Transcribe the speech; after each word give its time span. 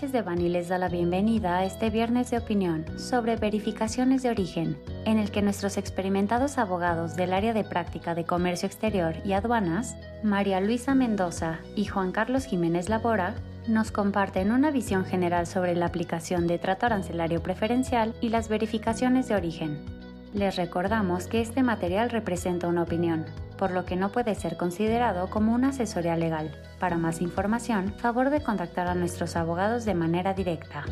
De 0.00 0.22
Bani 0.22 0.48
les 0.48 0.68
da 0.68 0.78
la 0.78 0.88
bienvenida 0.88 1.58
a 1.58 1.64
este 1.66 1.90
viernes 1.90 2.30
de 2.30 2.38
opinión 2.38 2.86
sobre 2.98 3.36
verificaciones 3.36 4.22
de 4.22 4.30
origen, 4.30 4.78
en 5.04 5.18
el 5.18 5.30
que 5.30 5.42
nuestros 5.42 5.76
experimentados 5.76 6.56
abogados 6.56 7.16
del 7.16 7.34
área 7.34 7.52
de 7.52 7.64
práctica 7.64 8.14
de 8.14 8.24
comercio 8.24 8.66
exterior 8.66 9.14
y 9.26 9.34
aduanas, 9.34 9.96
María 10.22 10.58
Luisa 10.62 10.94
Mendoza 10.94 11.60
y 11.76 11.84
Juan 11.84 12.12
Carlos 12.12 12.46
Jiménez 12.46 12.88
Labora, 12.88 13.34
nos 13.68 13.92
comparten 13.92 14.52
una 14.52 14.70
visión 14.70 15.04
general 15.04 15.46
sobre 15.46 15.76
la 15.76 15.86
aplicación 15.86 16.46
de 16.46 16.58
trato 16.58 16.86
arancelario 16.86 17.42
preferencial 17.42 18.14
y 18.22 18.30
las 18.30 18.48
verificaciones 18.48 19.28
de 19.28 19.34
origen. 19.34 19.84
Les 20.32 20.56
recordamos 20.56 21.26
que 21.26 21.42
este 21.42 21.62
material 21.62 22.08
representa 22.08 22.68
una 22.68 22.84
opinión, 22.84 23.26
por 23.60 23.72
lo 23.72 23.84
que 23.84 23.94
no 23.94 24.10
puede 24.10 24.34
ser 24.34 24.56
considerado 24.56 25.28
como 25.28 25.54
una 25.54 25.68
asesoría 25.68 26.16
legal. 26.16 26.50
Para 26.78 26.96
más 26.96 27.20
información, 27.20 27.92
favor 27.98 28.30
de 28.30 28.42
contactar 28.42 28.86
a 28.86 28.94
nuestros 28.94 29.36
abogados 29.36 29.84
de 29.84 29.92
manera 29.92 30.32
directa. 30.32 30.86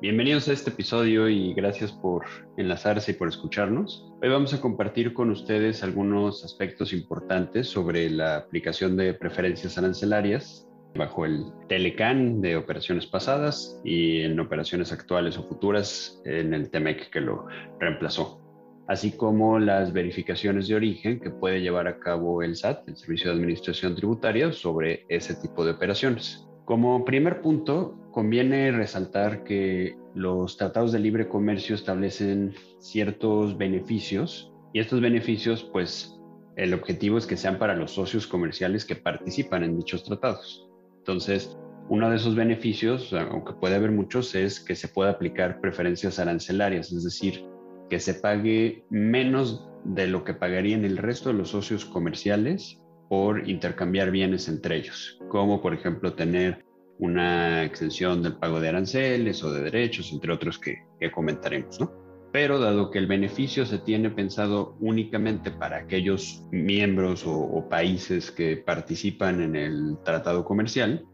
Bienvenidos 0.00 0.48
a 0.48 0.54
este 0.54 0.70
episodio 0.70 1.28
y 1.28 1.52
gracias 1.52 1.92
por 1.92 2.24
enlazarse 2.56 3.10
y 3.10 3.14
por 3.14 3.28
escucharnos. 3.28 4.10
Hoy 4.22 4.30
vamos 4.30 4.54
a 4.54 4.60
compartir 4.62 5.12
con 5.12 5.30
ustedes 5.30 5.82
algunos 5.82 6.44
aspectos 6.46 6.94
importantes 6.94 7.68
sobre 7.68 8.08
la 8.08 8.36
aplicación 8.36 8.96
de 8.96 9.12
preferencias 9.12 9.76
arancelarias 9.76 10.66
bajo 10.94 11.24
el 11.24 11.44
Telecan 11.68 12.40
de 12.40 12.56
operaciones 12.56 13.06
pasadas 13.06 13.80
y 13.84 14.20
en 14.20 14.38
operaciones 14.38 14.92
actuales 14.92 15.38
o 15.38 15.48
futuras 15.48 16.20
en 16.24 16.54
el 16.54 16.70
TEMEC 16.70 17.10
que 17.10 17.20
lo 17.20 17.46
reemplazó, 17.80 18.40
así 18.88 19.12
como 19.12 19.58
las 19.58 19.92
verificaciones 19.92 20.68
de 20.68 20.74
origen 20.74 21.20
que 21.20 21.30
puede 21.30 21.60
llevar 21.60 21.88
a 21.88 21.98
cabo 21.98 22.42
el 22.42 22.56
SAT, 22.56 22.88
el 22.88 22.96
Servicio 22.96 23.30
de 23.30 23.36
Administración 23.36 23.94
Tributaria, 23.94 24.52
sobre 24.52 25.04
ese 25.08 25.34
tipo 25.34 25.64
de 25.64 25.72
operaciones. 25.72 26.46
Como 26.64 27.04
primer 27.04 27.40
punto, 27.40 27.98
conviene 28.12 28.70
resaltar 28.70 29.42
que 29.44 29.96
los 30.14 30.56
tratados 30.56 30.92
de 30.92 31.00
libre 31.00 31.28
comercio 31.28 31.74
establecen 31.74 32.54
ciertos 32.78 33.56
beneficios 33.56 34.52
y 34.72 34.80
estos 34.80 35.00
beneficios, 35.00 35.68
pues, 35.72 36.18
el 36.56 36.74
objetivo 36.74 37.18
es 37.18 37.26
que 37.26 37.36
sean 37.36 37.58
para 37.58 37.74
los 37.74 37.92
socios 37.92 38.26
comerciales 38.26 38.84
que 38.84 38.96
participan 38.96 39.64
en 39.64 39.78
dichos 39.78 40.04
tratados. 40.04 40.71
Entonces, 41.02 41.58
uno 41.88 42.10
de 42.10 42.16
esos 42.16 42.36
beneficios, 42.36 43.12
aunque 43.12 43.54
puede 43.54 43.74
haber 43.74 43.90
muchos, 43.90 44.36
es 44.36 44.60
que 44.60 44.76
se 44.76 44.86
pueda 44.86 45.10
aplicar 45.10 45.60
preferencias 45.60 46.20
arancelarias, 46.20 46.92
es 46.92 47.02
decir, 47.02 47.44
que 47.90 47.98
se 47.98 48.14
pague 48.14 48.84
menos 48.88 49.68
de 49.84 50.06
lo 50.06 50.22
que 50.22 50.32
pagarían 50.32 50.84
el 50.84 50.96
resto 50.96 51.30
de 51.30 51.34
los 51.34 51.50
socios 51.50 51.84
comerciales 51.84 52.80
por 53.08 53.48
intercambiar 53.48 54.12
bienes 54.12 54.46
entre 54.48 54.76
ellos, 54.76 55.18
como 55.28 55.60
por 55.60 55.74
ejemplo 55.74 56.14
tener 56.14 56.64
una 57.00 57.64
extensión 57.64 58.22
del 58.22 58.36
pago 58.36 58.60
de 58.60 58.68
aranceles 58.68 59.42
o 59.42 59.52
de 59.52 59.64
derechos, 59.64 60.12
entre 60.12 60.32
otros 60.32 60.60
que, 60.60 60.84
comentaremos, 61.10 61.80
¿no? 61.80 62.01
Pero 62.32 62.58
dado 62.58 62.90
que 62.90 62.98
el 62.98 63.06
beneficio 63.06 63.66
se 63.66 63.78
tiene 63.78 64.10
pensado 64.10 64.74
únicamente 64.80 65.50
para 65.50 65.76
aquellos 65.76 66.42
miembros 66.50 67.24
o, 67.26 67.68
países 67.68 68.30
que 68.30 68.56
participan 68.56 69.42
en 69.42 69.54
el 69.54 69.98
tratado 70.02 70.44
comercial, 70.44 71.06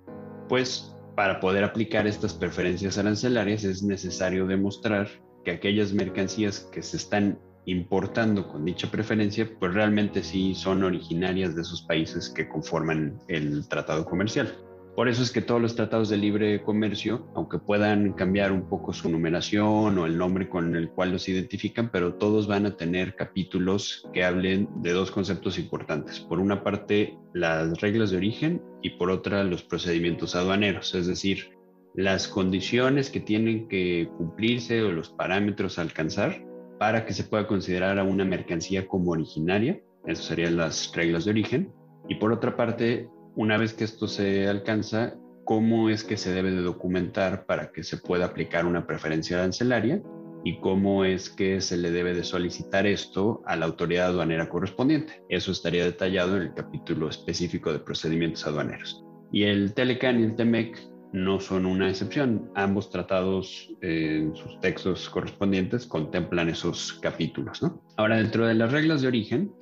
pues 0.49 0.97
para 1.17 1.41
poder 1.41 1.65
aplicar 1.65 2.07
estas 2.07 2.35
preferencias 2.35 2.99
arancelarias 2.99 3.65
es 3.65 3.83
necesario 3.83 4.47
demostrar 4.47 5.09
que 5.45 5.51
aquellas 5.51 5.93
mercancías 5.93 6.61
que 6.73 6.83
se 6.83 6.97
están 6.97 7.41
importando 7.67 8.49
con 8.49 8.65
dicha 8.65 8.89
preferencia, 8.89 9.49
pues 9.59 9.75
realmente 9.75 10.23
sí 10.23 10.55
son 10.55 10.85
originarias 10.85 11.57
de 11.57 11.63
esos 11.63 11.83
países 11.83 12.31
que 12.31 12.49
conforman 12.49 13.19
el 13.27 13.67
tratado 13.69 14.05
comercial. 14.05 14.57
Por 14.99 15.09
eso 15.09 15.23
es 15.23 15.31
que 15.31 15.43
todos 15.43 15.63
los 15.63 15.77
tratados 15.77 16.09
de 16.09 16.17
libre 16.17 16.61
comercio, 16.65 17.31
aunque 17.37 17.61
puedan 17.61 18.15
cambiar 18.15 18.51
un 18.51 18.69
poco 18.69 18.93
su 18.93 19.09
numeración 19.09 19.97
o 19.97 20.07
el 20.07 20.19
nombre 20.19 20.49
con 20.49 20.75
el 20.75 20.91
cual 20.91 21.13
los 21.13 21.29
identifican, 21.29 21.93
pero 21.93 22.15
todos 22.15 22.49
van 22.49 22.67
a 22.67 22.77
tener 22.77 23.15
capítulos 23.15 24.09
que 24.13 24.25
hablen 24.25 24.69
de 24.83 24.91
dos 24.91 25.13
conceptos 25.13 25.57
importantes. 25.57 26.19
Por 26.19 26.41
una 26.41 26.65
parte, 26.65 27.17
las 27.33 27.81
reglas 27.81 28.11
de 28.11 28.17
origen 28.17 28.61
y 28.83 28.91
por 28.91 29.13
otra, 29.13 29.45
los 29.45 29.63
procedimientos 29.63 30.35
aduaneros, 30.35 30.93
es 30.97 31.07
decir, 31.07 31.51
las 31.95 32.27
condiciones 32.27 33.09
que 33.09 33.21
tienen 33.21 33.69
que 33.69 34.11
cumplirse 34.17 34.83
o 34.83 34.91
los 34.91 35.11
parámetros 35.11 35.79
a 35.79 35.83
alcanzar 35.83 36.45
para 36.81 37.07
que 37.07 37.13
se 37.13 37.23
pueda 37.23 37.47
considerar 37.47 38.01
a 38.01 38.03
una 38.03 38.25
mercancía 38.25 38.89
como 38.89 39.13
originaria, 39.13 39.81
esas 40.09 40.25
serían 40.25 40.57
las 40.57 40.93
reglas 40.93 41.25
de 41.25 41.31
origen, 41.31 41.73
y 42.09 42.17
por 42.17 42.33
otra 42.33 42.57
parte, 42.57 43.09
una 43.39 43.57
vez 43.57 43.73
que 43.73 43.85
esto 43.85 44.09
se 44.09 44.49
alcanza, 44.49 45.15
cómo 45.45 45.91
es 45.91 46.03
que 46.03 46.17
se 46.17 46.33
debe 46.33 46.51
de 46.51 46.61
documentar 46.61 47.47
para 47.47 47.71
que 47.71 47.85
se 47.85 47.97
pueda 47.97 48.25
aplicar 48.25 48.67
una 48.67 48.85
preferencia 48.85 49.39
arancelaria 49.39 50.03
y 50.45 50.59
cómo 50.61 51.05
es 51.05 51.31
que 51.31 51.61
se 51.61 51.77
le 51.77 51.93
debe 51.93 52.15
de 52.15 52.25
solicitar 52.25 52.85
esto 52.85 53.41
a 53.47 53.55
la 53.55 53.67
autoridad 53.67 54.09
aduanera 54.09 54.49
correspondiente. 54.49 55.23
Eso 55.29 55.53
estaría 55.53 55.85
detallado 55.85 56.37
en 56.37 56.43
el 56.43 56.55
capítulo 56.55 57.09
específico 57.09 57.73
de 57.73 57.79
procedimientos 57.79 58.45
aduaneros. 58.45 59.05
Y 59.31 59.45
el 59.45 59.73
Telecan 59.73 60.19
y 60.19 60.25
el 60.25 60.35
TEMEC 60.35 60.77
no 61.13 61.39
son 61.39 61.65
una 61.65 61.89
excepción. 61.89 62.51
Ambos 62.57 62.91
tratados 62.91 63.73
en 63.83 64.35
sus 64.35 64.59
textos 64.59 65.09
correspondientes 65.09 65.87
contemplan 65.87 66.49
esos 66.49 66.95
capítulos. 66.95 67.61
Ahora, 67.99 68.17
dentro 68.17 68.49
de 68.49 68.55
las 68.55 68.73
reglas 68.73 69.01
de 69.01 69.07
origen, 69.07 69.53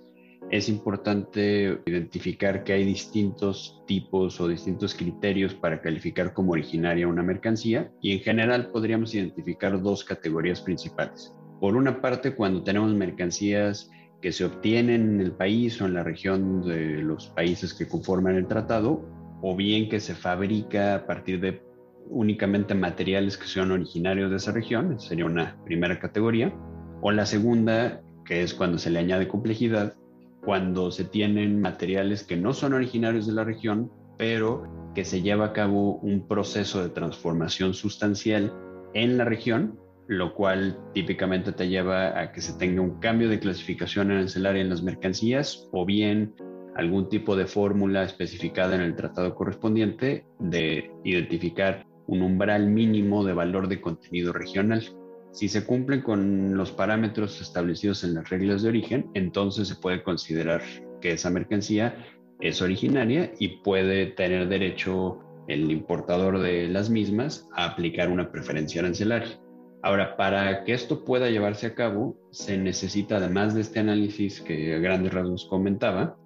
es 0.50 0.68
importante 0.68 1.80
identificar 1.86 2.62
que 2.62 2.72
hay 2.72 2.84
distintos 2.84 3.82
tipos 3.86 4.40
o 4.40 4.48
distintos 4.48 4.94
criterios 4.94 5.54
para 5.54 5.80
calificar 5.80 6.32
como 6.32 6.52
originaria 6.52 7.08
una 7.08 7.22
mercancía 7.22 7.90
y 8.00 8.12
en 8.12 8.20
general 8.20 8.70
podríamos 8.70 9.14
identificar 9.14 9.80
dos 9.82 10.04
categorías 10.04 10.60
principales. 10.60 11.34
Por 11.60 11.74
una 11.74 12.00
parte, 12.00 12.34
cuando 12.34 12.62
tenemos 12.62 12.94
mercancías 12.94 13.90
que 14.20 14.32
se 14.32 14.44
obtienen 14.44 15.14
en 15.14 15.20
el 15.20 15.32
país 15.32 15.80
o 15.80 15.86
en 15.86 15.94
la 15.94 16.02
región 16.02 16.62
de 16.62 17.02
los 17.02 17.28
países 17.28 17.74
que 17.74 17.88
conforman 17.88 18.36
el 18.36 18.46
tratado, 18.46 19.04
o 19.42 19.56
bien 19.56 19.88
que 19.88 20.00
se 20.00 20.14
fabrica 20.14 20.94
a 20.94 21.06
partir 21.06 21.40
de 21.40 21.62
únicamente 22.08 22.74
materiales 22.74 23.36
que 23.36 23.46
son 23.46 23.72
originarios 23.72 24.30
de 24.30 24.36
esa 24.36 24.52
región, 24.52 24.98
sería 25.00 25.26
una 25.26 25.56
primera 25.64 25.98
categoría, 25.98 26.54
o 27.02 27.10
la 27.10 27.26
segunda, 27.26 28.02
que 28.24 28.42
es 28.42 28.54
cuando 28.54 28.78
se 28.78 28.90
le 28.90 28.98
añade 29.00 29.28
complejidad, 29.28 29.96
cuando 30.46 30.92
se 30.92 31.04
tienen 31.04 31.60
materiales 31.60 32.22
que 32.22 32.36
no 32.36 32.52
son 32.52 32.72
originarios 32.72 33.26
de 33.26 33.32
la 33.32 33.42
región, 33.42 33.90
pero 34.16 34.92
que 34.94 35.04
se 35.04 35.20
lleva 35.20 35.46
a 35.46 35.52
cabo 35.52 35.96
un 35.96 36.28
proceso 36.28 36.82
de 36.82 36.88
transformación 36.88 37.74
sustancial 37.74 38.54
en 38.94 39.18
la 39.18 39.24
región, 39.24 39.76
lo 40.06 40.34
cual 40.34 40.78
típicamente 40.94 41.50
te 41.50 41.68
lleva 41.68 42.18
a 42.20 42.30
que 42.30 42.40
se 42.40 42.56
tenga 42.56 42.80
un 42.80 43.00
cambio 43.00 43.28
de 43.28 43.40
clasificación 43.40 44.12
arancelaria 44.12 44.62
en 44.62 44.70
las 44.70 44.84
mercancías 44.84 45.68
o 45.72 45.84
bien 45.84 46.36
algún 46.76 47.08
tipo 47.08 47.34
de 47.34 47.46
fórmula 47.46 48.04
especificada 48.04 48.76
en 48.76 48.82
el 48.82 48.94
tratado 48.94 49.34
correspondiente 49.34 50.26
de 50.38 50.92
identificar 51.02 51.84
un 52.06 52.22
umbral 52.22 52.68
mínimo 52.68 53.24
de 53.24 53.32
valor 53.32 53.66
de 53.66 53.80
contenido 53.80 54.32
regional. 54.32 54.84
Si 55.36 55.50
se 55.50 55.66
cumplen 55.66 56.00
con 56.00 56.56
los 56.56 56.72
parámetros 56.72 57.42
establecidos 57.42 58.02
en 58.04 58.14
las 58.14 58.30
reglas 58.30 58.62
de 58.62 58.70
origen, 58.70 59.10
entonces 59.12 59.68
se 59.68 59.74
puede 59.74 60.02
considerar 60.02 60.62
que 61.02 61.12
esa 61.12 61.28
mercancía 61.28 61.94
es 62.40 62.62
originaria 62.62 63.30
y 63.38 63.58
puede 63.58 64.06
tener 64.06 64.48
derecho 64.48 65.18
el 65.46 65.70
importador 65.70 66.38
de 66.38 66.68
las 66.68 66.88
mismas 66.88 67.46
a 67.54 67.66
aplicar 67.66 68.08
una 68.08 68.32
preferencia 68.32 68.80
arancelaria. 68.80 69.38
Ahora, 69.82 70.16
para 70.16 70.64
que 70.64 70.72
esto 70.72 71.04
pueda 71.04 71.28
llevarse 71.28 71.66
a 71.66 71.74
cabo, 71.74 72.16
se 72.30 72.56
necesita, 72.56 73.18
además 73.18 73.54
de 73.54 73.60
este 73.60 73.80
análisis 73.80 74.40
que 74.40 74.74
a 74.74 74.78
grandes 74.78 75.12
rasgos 75.12 75.44
comentaba, 75.50 76.16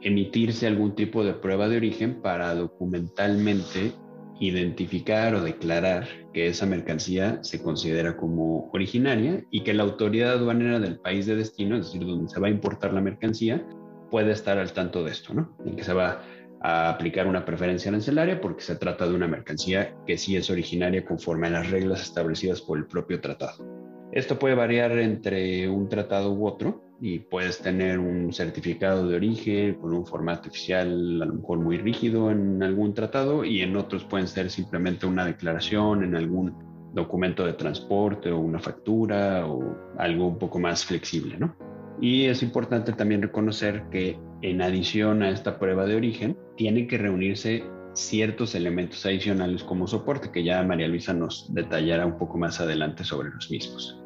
emitirse 0.00 0.66
algún 0.66 0.94
tipo 0.94 1.24
de 1.24 1.34
prueba 1.34 1.68
de 1.68 1.76
origen 1.76 2.22
para 2.22 2.54
documentalmente 2.54 3.92
identificar 4.40 5.34
o 5.34 5.40
declarar 5.42 6.06
que 6.32 6.48
esa 6.48 6.66
mercancía 6.66 7.38
se 7.42 7.62
considera 7.62 8.16
como 8.16 8.68
originaria 8.72 9.42
y 9.50 9.62
que 9.62 9.74
la 9.74 9.84
autoridad 9.84 10.32
aduanera 10.32 10.78
del 10.78 10.98
país 10.98 11.26
de 11.26 11.36
destino, 11.36 11.76
es 11.76 11.86
decir, 11.86 12.04
donde 12.06 12.28
se 12.28 12.40
va 12.40 12.48
a 12.48 12.50
importar 12.50 12.92
la 12.92 13.00
mercancía, 13.00 13.66
puede 14.10 14.32
estar 14.32 14.58
al 14.58 14.72
tanto 14.72 15.04
de 15.04 15.12
esto, 15.12 15.34
¿no? 15.34 15.56
En 15.64 15.76
que 15.76 15.84
se 15.84 15.92
va 15.92 16.22
a 16.60 16.90
aplicar 16.90 17.26
una 17.26 17.44
preferencia 17.44 17.90
arancelaria 17.90 18.40
porque 18.40 18.62
se 18.62 18.76
trata 18.76 19.06
de 19.06 19.14
una 19.14 19.28
mercancía 19.28 19.94
que 20.06 20.18
sí 20.18 20.36
es 20.36 20.50
originaria 20.50 21.04
conforme 21.04 21.48
a 21.48 21.50
las 21.50 21.70
reglas 21.70 22.02
establecidas 22.02 22.60
por 22.60 22.78
el 22.78 22.86
propio 22.86 23.20
tratado. 23.20 23.64
Esto 24.12 24.38
puede 24.38 24.54
variar 24.54 24.92
entre 24.98 25.68
un 25.68 25.88
tratado 25.88 26.32
u 26.32 26.46
otro, 26.46 26.85
y 27.00 27.18
puedes 27.18 27.58
tener 27.58 27.98
un 27.98 28.32
certificado 28.32 29.06
de 29.06 29.16
origen 29.16 29.74
con 29.74 29.92
un 29.92 30.06
formato 30.06 30.48
oficial 30.48 31.22
a 31.22 31.26
lo 31.26 31.34
mejor 31.34 31.58
muy 31.58 31.78
rígido 31.78 32.30
en 32.30 32.62
algún 32.62 32.94
tratado 32.94 33.44
y 33.44 33.60
en 33.60 33.76
otros 33.76 34.04
pueden 34.04 34.28
ser 34.28 34.50
simplemente 34.50 35.06
una 35.06 35.24
declaración 35.24 36.04
en 36.04 36.16
algún 36.16 36.54
documento 36.94 37.44
de 37.44 37.52
transporte 37.52 38.30
o 38.30 38.38
una 38.38 38.58
factura 38.58 39.46
o 39.46 39.76
algo 39.98 40.28
un 40.28 40.38
poco 40.38 40.58
más 40.58 40.84
flexible, 40.84 41.36
¿no? 41.38 41.54
Y 42.00 42.24
es 42.24 42.42
importante 42.42 42.92
también 42.92 43.22
reconocer 43.22 43.84
que 43.90 44.18
en 44.42 44.62
adición 44.62 45.22
a 45.22 45.30
esta 45.30 45.58
prueba 45.58 45.86
de 45.86 45.96
origen, 45.96 46.36
tienen 46.56 46.86
que 46.86 46.98
reunirse 46.98 47.64
ciertos 47.94 48.54
elementos 48.54 49.04
adicionales 49.06 49.64
como 49.64 49.86
soporte, 49.86 50.30
que 50.30 50.44
ya 50.44 50.62
María 50.62 50.88
Luisa 50.88 51.14
nos 51.14 51.52
detallará 51.54 52.04
un 52.04 52.18
poco 52.18 52.36
más 52.38 52.60
adelante 52.60 53.04
sobre 53.04 53.30
los 53.30 53.50
mismos. 53.50 53.98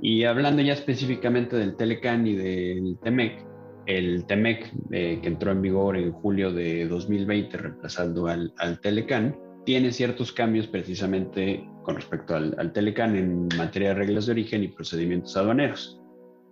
Y 0.00 0.24
hablando 0.24 0.62
ya 0.62 0.74
específicamente 0.74 1.56
del 1.56 1.76
Telecan 1.76 2.26
y 2.26 2.36
del 2.36 2.98
TEMEC, 3.02 3.44
el 3.86 4.24
TEMEC 4.26 4.72
eh, 4.92 5.18
que 5.20 5.28
entró 5.28 5.50
en 5.50 5.62
vigor 5.62 5.96
en 5.96 6.12
julio 6.12 6.52
de 6.52 6.86
2020 6.86 7.56
reemplazando 7.56 8.26
al, 8.26 8.52
al 8.58 8.80
Telecan, 8.80 9.36
tiene 9.64 9.92
ciertos 9.92 10.32
cambios 10.32 10.66
precisamente 10.66 11.68
con 11.82 11.96
respecto 11.96 12.36
al, 12.36 12.54
al 12.58 12.72
Telecan 12.72 13.16
en 13.16 13.48
materia 13.56 13.88
de 13.88 13.94
reglas 13.94 14.26
de 14.26 14.32
origen 14.32 14.62
y 14.62 14.68
procedimientos 14.68 15.36
aduaneros. 15.36 16.00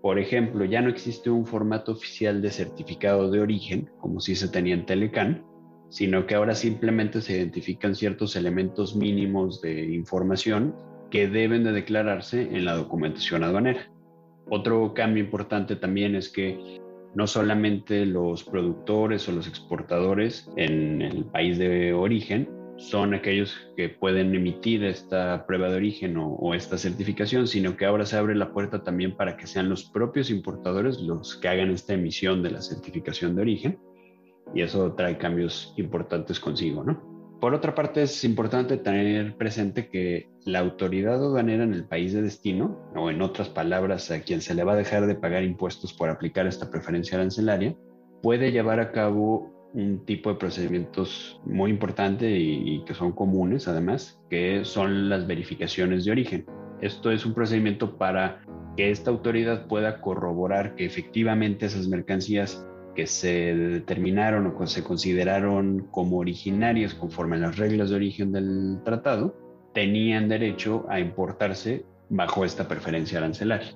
Por 0.03 0.19
ejemplo, 0.19 0.65
ya 0.65 0.81
no 0.83 0.89
existe 0.89 1.31
un 1.31 1.47
formato 1.47 1.93
oficial 1.93 2.43
de 2.43 2.51
certificado 2.51 3.31
de 3.31 3.41
origen, 3.41 3.91
como 4.01 4.21
si 4.21 4.35
se 4.35 4.49
tenía 4.49 4.75
en 4.75 4.87
Telecan, 4.87 5.45
sino 5.89 6.27
que 6.27 6.35
ahora 6.35 6.55
simplemente 6.55 7.21
se 7.21 7.37
identifican 7.37 7.95
ciertos 7.95 8.37
elementos 8.37 8.97
mínimos 8.97 9.61
de 9.61 9.95
información 9.95 10.75
que 11.11 11.29
deben 11.29 11.65
de 11.65 11.73
declararse 11.73 12.43
en 12.43 12.65
la 12.65 12.75
documentación 12.75 13.45
aduanera. 13.45 13.91
Otro 14.49 14.95
cambio 14.95 15.25
importante 15.25 15.77
también 15.77 16.15
es 16.15 16.29
que 16.29 16.79
no 17.15 17.27
solamente 17.27 18.07
los 18.07 18.45
productores 18.45 19.29
o 19.29 19.33
los 19.33 19.49
exportadores 19.49 20.51
en 20.57 21.03
el 21.03 21.25
país 21.25 21.59
de 21.59 21.93
origen 21.93 22.49
son 22.77 23.15
aquellos 23.15 23.57
que 23.77 23.89
pueden 23.89 24.35
emitir 24.35 24.85
esta 24.85 25.47
prueba 25.47 25.71
de 25.71 25.77
origen 25.77 26.19
o, 26.19 26.35
o, 26.35 26.53
esta 26.53 26.77
certificación, 26.77 27.49
sino 27.49 27.75
que 27.75 27.87
ahora 27.87 28.05
se 28.05 28.19
abre 28.19 28.35
la 28.35 28.53
puerta 28.53 28.85
también 28.85 29.17
para 29.17 29.39
que 29.39 29.47
sean 29.47 29.71
los 29.71 29.85
propios 29.85 30.29
importadores 30.29 31.01
los 31.01 31.37
que 31.37 31.49
hagan 31.49 31.71
esta 31.71 31.95
emisión 31.95 32.43
de 32.43 32.51
la 32.51 32.61
certificación 32.61 33.35
de 33.35 33.43
origen 33.43 33.79
y 34.55 34.63
eso 34.63 34.93
trae 34.93 35.19
cambios 35.19 35.75
importantes 35.77 36.39
consigo, 36.39 36.85
¿no? 36.85 37.16
Por 37.47 37.55
otra 37.55 37.77
parte, 37.77 38.03
es 38.03 38.25
importante 38.25 38.77
tener 38.77 39.37
presente 39.37 39.87
que 39.87 40.29
la 40.45 40.59
autoridad 40.59 41.15
aduanera 41.15 41.63
en 41.63 41.75
el 41.75 41.85
país 41.85 42.13
de 42.13 42.21
destino, 42.21 42.91
o 42.97 43.09
en 43.09 43.23
otras 43.23 43.49
palabras, 43.49 44.11
a 44.11 44.23
quien 44.23 44.41
se 44.41 44.53
le 44.53 44.65
va 44.65 44.73
a 44.73 44.77
dejar 44.77 45.07
de 45.07 45.15
pagar 45.15 45.45
impuestos 45.45 45.93
por 45.93 46.09
aplicar 46.09 46.49
esta 46.49 46.69
preferencia 46.69 47.17
arancelaria, 47.17 47.77
puede 48.21 48.51
llevar 48.51 48.81
a 48.81 48.91
cabo 48.91 49.71
un 49.75 50.05
tipo 50.05 50.31
de 50.31 50.41
procedimientos 50.41 51.41
muy 51.45 51.71
importante 51.71 52.29
y, 52.29 52.79
y, 52.79 52.85
que 52.85 52.95
son 52.95 53.13
comunes 53.13 53.69
además, 53.69 54.21
que 54.29 54.65
son 54.65 55.09
las 55.09 55.29
verificaciones 55.29 56.05
de 56.05 56.11
origen. 56.11 56.47
Esto 56.81 57.13
es 57.13 57.25
un 57.25 57.33
procedimiento 57.33 57.97
para 57.97 58.41
que 58.77 58.91
esta 58.91 59.13
autoridad 59.13 59.69
pueda 59.69 60.01
corroborar 60.01 60.75
que 60.75 60.85
efectivamente 60.85 61.67
esas 61.67 61.87
mercancías 61.87 62.67
que 62.97 63.07
se 63.07 63.55
determinaron 63.55 64.53
o 64.59 64.67
se 64.67 64.83
consideraron 64.83 65.87
como 65.91 66.17
originarias 66.17 66.95
conforme 66.95 67.37
a 67.37 67.41
las 67.41 67.59
reglas 67.59 67.91
de 67.91 67.97
origen 67.97 68.33
del 68.33 68.81
tratado, 68.85 69.37
tenían 69.75 70.29
derecho 70.29 70.87
a 70.89 70.99
importarse 70.99 71.85
bajo 72.09 72.45
esta 72.45 72.67
preferencia 72.67 73.19
arancelaria. 73.19 73.69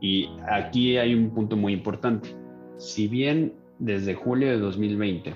Y 0.00 0.30
aquí 0.48 0.96
hay 0.96 1.12
un 1.14 1.30
punto 1.30 1.56
muy 1.56 1.72
importante. 1.72 2.34
Si 2.78 3.08
bien 3.08 3.52
desde 3.80 4.14
julio 4.14 4.48
de 4.48 4.58
2020, 4.58 5.34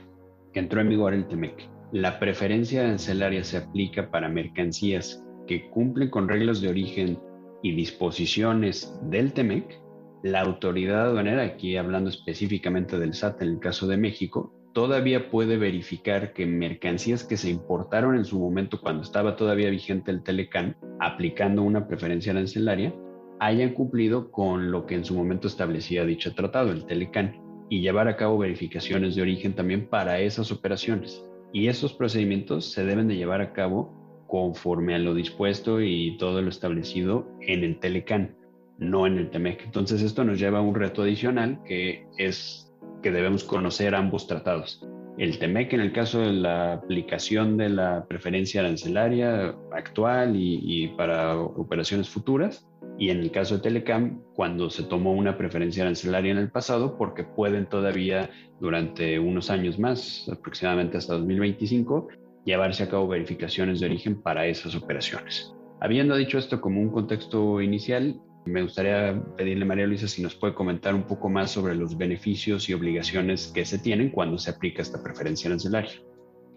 que 0.53 0.61
entró 0.61 0.81
en 0.81 0.89
vigor 0.89 1.13
el 1.13 1.27
TEMEC, 1.27 1.69
la 1.93 2.19
preferencia 2.19 2.83
arancelaria 2.83 3.43
se 3.43 3.59
aplica 3.59 4.11
para 4.11 4.29
mercancías 4.29 5.25
que 5.47 5.69
cumplen 5.71 6.11
con 6.11 6.29
reglas 6.29 6.61
de 6.61 6.69
origen 6.69 7.19
y 7.63 7.75
disposiciones 7.75 8.97
del 9.11 9.33
TEMEC, 9.33 9.81
la 10.25 10.41
autoridad 10.41 11.09
aduanera, 11.09 11.43
aquí 11.43 11.77
hablando 11.77 12.09
específicamente 12.09 12.99
del 12.99 13.13
SAT 13.13 13.43
en 13.43 13.49
el 13.51 13.59
caso 13.59 13.87
de 13.87 13.99
México, 13.99 14.55
todavía 14.73 15.31
puede 15.31 15.59
verificar 15.59 16.33
que 16.33 16.47
mercancías 16.47 17.25
que 17.25 17.37
se 17.37 17.51
importaron 17.51 18.17
en 18.17 18.25
su 18.25 18.39
momento 18.41 18.81
cuando 18.81 19.03
estaba 19.03 19.37
todavía 19.37 19.69
vigente 19.69 20.11
el 20.11 20.23
Telecan, 20.23 20.79
aplicando 20.99 21.63
una 21.63 21.87
preferencia 21.87 22.33
arancelaria, 22.33 22.95
hayan 23.39 23.75
cumplido 23.75 24.31
con 24.31 24.71
lo 24.71 24.87
que 24.87 24.95
en 24.95 25.05
su 25.05 25.15
momento 25.15 25.47
establecía 25.47 26.07
dicho 26.07 26.35
tratado, 26.35 26.73
el 26.73 26.87
Telecan, 26.87 27.39
y 27.69 27.83
llevar 27.83 28.09
a 28.09 28.17
cabo 28.17 28.39
verificaciones 28.39 29.17
de 29.17 29.21
origen 29.23 29.53
también 29.53 29.89
para 29.91 30.21
esas 30.21 30.51
operaciones. 30.51 31.23
Y 31.53 31.69
esos 31.69 31.93
procedimientos 31.93 32.73
se 32.73 32.87
deben 32.87 33.09
de 33.09 33.17
llevar 33.17 33.43
a 33.43 33.53
cabo 33.53 34.25
conforme 34.27 34.95
a 34.95 34.99
lo 34.99 35.13
dispuesto 35.13 35.83
y 35.83 36.17
todo 36.17 36.41
lo 36.41 36.49
establecido 36.49 37.29
en 37.43 37.63
el 37.63 37.79
Telecan 37.79 38.37
no 38.79 39.07
en 39.07 39.19
el 39.19 39.31
TEMEC. 39.31 39.65
Entonces 39.65 40.03
esto 40.03 40.25
nos 40.25 40.39
lleva 40.39 40.59
a 40.59 40.63
un 40.63 40.75
reto 40.75 41.03
adicional 41.03 41.61
que 41.65 42.07
es 42.19 42.73
que 43.03 43.11
debemos 43.11 43.45
conocer 43.45 43.95
ambos 43.95 44.27
tratados. 44.27 44.87
El 45.17 45.39
TEMEC 45.39 45.75
en 45.75 45.81
el 45.81 45.93
caso 45.93 46.21
de 46.21 46.33
la 46.33 46.73
aplicación 46.73 47.57
de 47.57 47.69
la 47.69 48.05
preferencia 48.09 48.61
arancelaria 48.61 49.55
actual 49.73 50.35
y, 50.35 50.59
y, 50.63 50.89
para 50.89 51.39
operaciones 51.39 52.09
futuras, 52.09 52.67
y 52.99 53.11
en 53.11 53.19
el 53.19 53.31
caso 53.31 53.57
de 53.57 53.63
Telecam, 53.63 54.23
cuando 54.35 54.71
se 54.71 54.85
tomó 54.85 55.13
una 55.13 55.37
preferencia 55.37 55.83
arancelaria 55.83 56.33
en 56.33 56.39
el 56.39 56.51
pasado, 56.51 56.97
porque 56.97 57.25
pueden 57.25 57.67
todavía 57.67 58.31
durante 58.61 59.19
unos 59.19 59.51
años 59.51 59.79
más, 59.79 60.29
aproximadamente 60.33 60.97
hasta 60.97 61.15
2025, 61.15 62.09
llevarse 62.45 62.85
a 62.85 62.89
cabo 62.89 63.09
verificaciones 63.09 63.81
de 63.81 63.87
origen 63.87 64.21
para 64.21 64.47
esas 64.47 64.75
operaciones. 64.75 65.53
Habiendo 65.81 66.17
dicho 66.17 66.39
esto 66.39 66.61
como 66.61 66.81
un 66.81 66.91
contexto 66.91 67.61
inicial, 67.61 68.21
me 68.45 68.63
gustaría 68.63 69.21
pedirle 69.37 69.65
a 69.65 69.69
María 69.69 69.87
Luisa 69.87 70.07
si 70.09 70.23
nos 70.23 70.35
puede 70.35 70.55
comentar 70.55 70.95
un 70.95 71.05
poco 71.05 71.29
más 71.29 71.51
sobre 71.51 71.75
los 71.75 71.97
beneficios 71.97 72.69
y 72.69 72.75
obligaciones 72.75 73.51
que 73.55 73.65
se 73.65 73.79
tienen 73.79 74.11
cuando 74.11 74.39
se 74.39 74.51
aplica 74.51 74.83
esta 74.83 75.03
preferencia 75.03 75.49
arancelaria. 75.49 75.93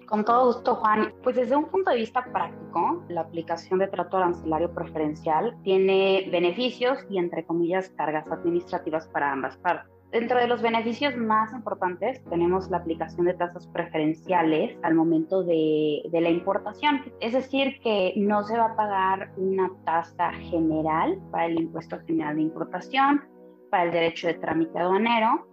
Con 0.07 0.23
todo 0.23 0.45
gusto, 0.45 0.75
Juan. 0.75 1.13
Pues 1.21 1.35
desde 1.35 1.55
un 1.55 1.65
punto 1.65 1.91
de 1.91 1.97
vista 1.97 2.23
práctico, 2.31 3.03
la 3.09 3.21
aplicación 3.21 3.79
de 3.79 3.87
trato 3.87 4.17
arancelario 4.17 4.73
preferencial 4.73 5.57
tiene 5.63 6.29
beneficios 6.31 6.99
y, 7.09 7.17
entre 7.17 7.45
comillas, 7.45 7.89
cargas 7.89 8.31
administrativas 8.31 9.07
para 9.07 9.33
ambas 9.33 9.57
partes. 9.57 9.96
Dentro 10.11 10.39
de 10.39 10.47
los 10.47 10.61
beneficios 10.61 11.17
más 11.17 11.51
importantes 11.53 12.23
tenemos 12.29 12.69
la 12.69 12.77
aplicación 12.77 13.25
de 13.25 13.33
tasas 13.33 13.67
preferenciales 13.67 14.77
al 14.83 14.95
momento 14.95 15.43
de, 15.43 16.01
la 16.11 16.29
importación. 16.29 17.01
Es 17.19 17.33
decir, 17.33 17.79
que 17.83 18.13
no 18.15 18.43
se 18.43 18.57
va 18.57 18.67
a 18.67 18.75
pagar 18.75 19.31
una 19.35 19.69
tasa 19.85 20.31
general 20.31 21.19
para 21.29 21.47
el 21.47 21.59
impuesto 21.59 21.99
general 22.07 22.37
de 22.37 22.43
importación, 22.43 23.21
para 23.69 23.83
el 23.83 23.91
derecho 23.91 24.27
de 24.27 24.35
trámite 24.35 24.79
aduanero 24.79 25.45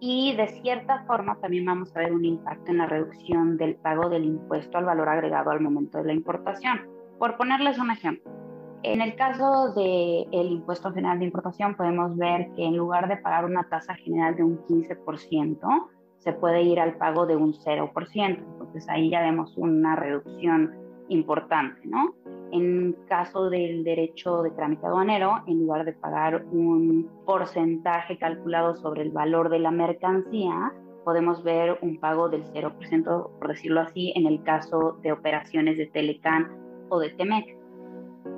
y 0.00 0.34
de 0.34 0.48
cierta 0.60 1.04
forma 1.04 1.38
también 1.40 1.66
vamos 1.66 1.94
a 1.94 2.00
ver 2.00 2.12
un 2.12 2.24
impacto 2.24 2.72
en 2.72 2.78
la 2.78 2.86
reducción 2.86 3.58
del 3.58 3.76
pago 3.76 4.08
del 4.08 4.24
impuesto 4.24 4.78
al 4.78 4.86
valor 4.86 5.08
agregado 5.08 5.50
al 5.50 5.60
momento 5.60 5.98
de 5.98 6.04
la 6.04 6.14
importación. 6.14 6.80
Por 7.18 7.36
ponerles 7.36 7.78
un 7.78 7.90
ejemplo, 7.90 8.32
en 8.82 9.00
el 9.00 9.14
caso 9.14 9.72
del 9.74 10.52
impuesto 10.52 10.92
general 10.92 11.18
de 11.18 11.26
importación, 11.26 11.74
podemos 11.74 12.16
ver 12.16 12.50
que 12.56 12.64
en 12.64 12.76
lugar 12.76 13.08
de 13.08 13.16
pagar 13.18 13.44
una 13.44 13.68
tasa 13.68 13.94
general 13.94 14.36
de 14.36 14.44
un 14.44 14.58
15%, 14.66 15.88
se 16.18 16.32
puede 16.34 16.62
ir 16.62 16.78
al 16.80 16.96
pago 16.96 17.26
de 17.26 17.36
un 17.36 17.52
0%. 17.54 17.92
Entonces 18.16 18.88
ahí 18.88 19.10
ya 19.10 19.22
vemos 19.22 19.54
una 19.56 19.96
reducción 19.96 20.74
importante, 21.08 21.80
¿no? 21.84 22.14
En 22.52 22.96
caso 23.08 23.48
del 23.48 23.84
derecho 23.84 24.42
de 24.42 24.50
trámite 24.50 24.86
aduanero, 24.86 25.42
en 25.46 25.60
lugar 25.60 25.84
de 25.84 25.92
pagar 25.92 26.44
un 26.52 27.08
porcentaje 27.24 28.18
calculado 28.18 28.76
sobre 28.76 29.02
el 29.02 29.10
valor 29.10 29.48
de 29.50 29.60
la 29.60 29.70
mercancía, 29.70 30.72
podemos 31.04 31.42
ver 31.42 31.78
un 31.80 31.98
pago 31.98 32.28
del 32.28 32.44
0%, 32.52 33.38
por 33.38 33.48
decirlo 33.48 33.80
así, 33.80 34.12
en 34.16 34.26
el 34.26 34.42
caso 34.42 34.98
de 35.02 35.12
operaciones 35.12 35.78
de 35.78 35.86
Telecan 35.86 36.50
o 36.88 36.98
de 36.98 37.10
Temec. 37.10 37.59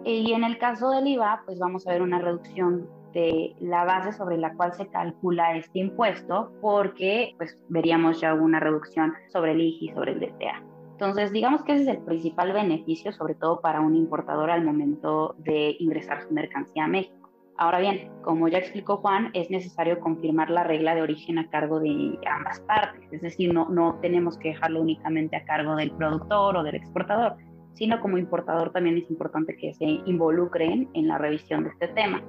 Y 0.04 0.32
en 0.32 0.42
el 0.42 0.58
caso 0.58 0.90
del 0.90 1.06
IVA, 1.06 1.42
pues 1.46 1.58
vamos 1.58 1.86
a 1.86 1.92
ver 1.92 2.02
una 2.02 2.18
reducción 2.18 2.88
de 3.12 3.54
la 3.60 3.84
base 3.84 4.12
sobre 4.12 4.36
la 4.36 4.54
cual 4.54 4.72
se 4.72 4.88
calcula 4.88 5.56
este 5.56 5.78
impuesto, 5.78 6.52
porque 6.60 7.34
pues 7.36 7.58
veríamos 7.68 8.20
ya 8.20 8.34
una 8.34 8.58
reducción 8.58 9.12
sobre 9.28 9.52
el 9.52 9.60
IGI 9.60 9.90
sobre 9.90 10.12
el 10.12 10.20
DTA. 10.20 10.62
Entonces, 10.92 11.32
digamos 11.32 11.62
que 11.62 11.72
ese 11.72 11.82
es 11.82 11.88
el 11.88 11.98
principal 11.98 12.52
beneficio, 12.52 13.12
sobre 13.12 13.34
todo 13.34 13.60
para 13.60 13.80
un 13.80 13.94
importador 13.96 14.50
al 14.50 14.64
momento 14.64 15.34
de 15.38 15.76
ingresar 15.78 16.22
su 16.22 16.32
mercancía 16.32 16.84
a 16.84 16.88
México. 16.88 17.28
Ahora 17.58 17.80
bien, 17.80 18.10
como 18.22 18.48
ya 18.48 18.58
explicó 18.58 18.96
Juan, 18.96 19.30
es 19.34 19.50
necesario 19.50 20.00
confirmar 20.00 20.50
la 20.50 20.64
regla 20.64 20.94
de 20.94 21.02
origen 21.02 21.38
a 21.38 21.48
cargo 21.50 21.80
de 21.80 22.18
ambas 22.26 22.60
partes, 22.60 23.02
es 23.12 23.20
decir, 23.20 23.52
no, 23.52 23.68
no 23.68 23.98
tenemos 24.00 24.38
que 24.38 24.48
dejarlo 24.48 24.80
únicamente 24.80 25.36
a 25.36 25.44
cargo 25.44 25.76
del 25.76 25.92
productor 25.92 26.56
o 26.56 26.62
del 26.62 26.76
exportador, 26.76 27.36
sino 27.74 28.00
como 28.00 28.18
importador 28.18 28.72
también 28.72 28.98
es 28.98 29.10
importante 29.10 29.56
que 29.56 29.74
se 29.74 29.84
involucren 29.84 30.88
en 30.94 31.08
la 31.08 31.18
revisión 31.18 31.64
de 31.64 31.70
este 31.70 31.88
tema, 31.88 32.22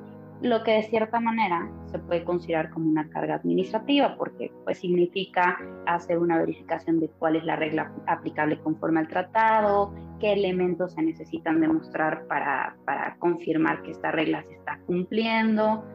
lo 0.44 0.62
que 0.64 0.72
de 0.72 0.84
cierta 0.84 1.22
manera 1.22 1.70
se 1.86 2.00
puede 2.00 2.26
considerar 2.26 2.70
como 2.72 2.90
una 2.90 3.10
carga 3.10 3.36
administrativa, 3.36 4.18
porque 4.18 4.52
pues 4.66 4.78
significa 4.80 5.58
hacer 5.86 6.20
una 6.20 6.38
verificación 6.38 7.00
de 7.00 7.08
cuál 7.18 7.38
es 7.38 7.46
la 7.46 7.56
regla 7.56 7.94
aplicable 8.08 8.60
conforme 8.60 9.00
al 9.00 9.08
tratado, 9.08 9.94
qué 10.20 10.34
elementos 10.34 10.94
se 10.94 11.02
necesitan 11.02 11.62
demostrar 11.62 12.28
para, 12.28 12.76
para 12.84 13.16
confirmar 13.20 13.82
que 13.84 13.92
esta 13.92 14.12
regla 14.12 14.44
se 14.44 14.56
está 14.56 14.80
cumpliendo, 14.86 15.86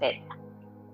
etc. 0.00 0.20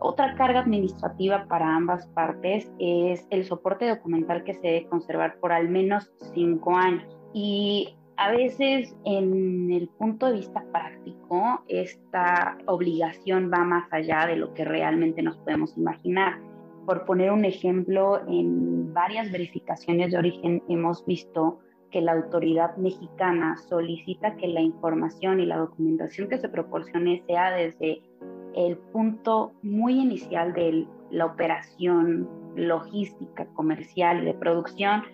Otra 0.01 0.35
carga 0.37 0.61
administrativa 0.61 1.47
para 1.49 1.75
ambas 1.75 2.07
partes 2.09 2.71
es 2.79 3.27
el 3.31 3.47
soporte 3.47 3.89
documental 3.89 4.45
que 4.45 4.53
se 4.53 4.61
debe 4.61 4.87
conservar 4.87 5.39
por 5.41 5.51
al 5.51 5.71
menos 5.71 6.13
cinco 6.35 6.77
años. 6.77 7.19
Y 7.33 7.98
a 8.19 8.33
veces 8.33 8.97
en 9.05 9.71
el 9.71 9.89
punto 9.91 10.27
de 10.27 10.33
vista 10.33 10.65
práctico, 10.73 11.63
esta 11.69 12.59
obligación 12.67 13.49
va 13.49 13.63
más 13.63 13.87
allá 13.93 14.27
de 14.27 14.35
lo 14.35 14.53
que 14.55 14.65
realmente 14.65 15.23
nos 15.23 15.39
podemos 15.39 15.77
imaginar. 15.77 16.41
Por 16.85 17.05
poner 17.05 17.31
un 17.31 17.45
ejemplo, 17.45 18.21
en 18.27 18.93
varias 18.93 19.31
verificaciones 19.31 20.11
de 20.11 20.19
origen 20.19 20.63
hemos 20.69 21.07
visto 21.07 21.61
que 21.93 22.01
la 22.01 22.13
autoridad 22.13 22.77
mexicana 22.77 23.57
solicita 23.69 24.35
que 24.35 24.49
la 24.49 24.63
información 24.63 25.39
y 25.39 25.47
la 25.47 25.59
documentación 25.59 26.29
que 26.29 26.39
se 26.39 26.49
proporcione 26.49 27.23
sea 27.29 27.53
desde 27.53 28.03
el 28.57 28.79
punto 28.93 29.53
muy 29.63 29.95
inicial 29.95 30.53
de 30.55 30.89
la 31.13 31.27
operación 31.27 32.29
logística, 32.57 33.47
comercial 33.55 34.23
y 34.23 34.27
de 34.27 34.35
producción, 34.35 35.05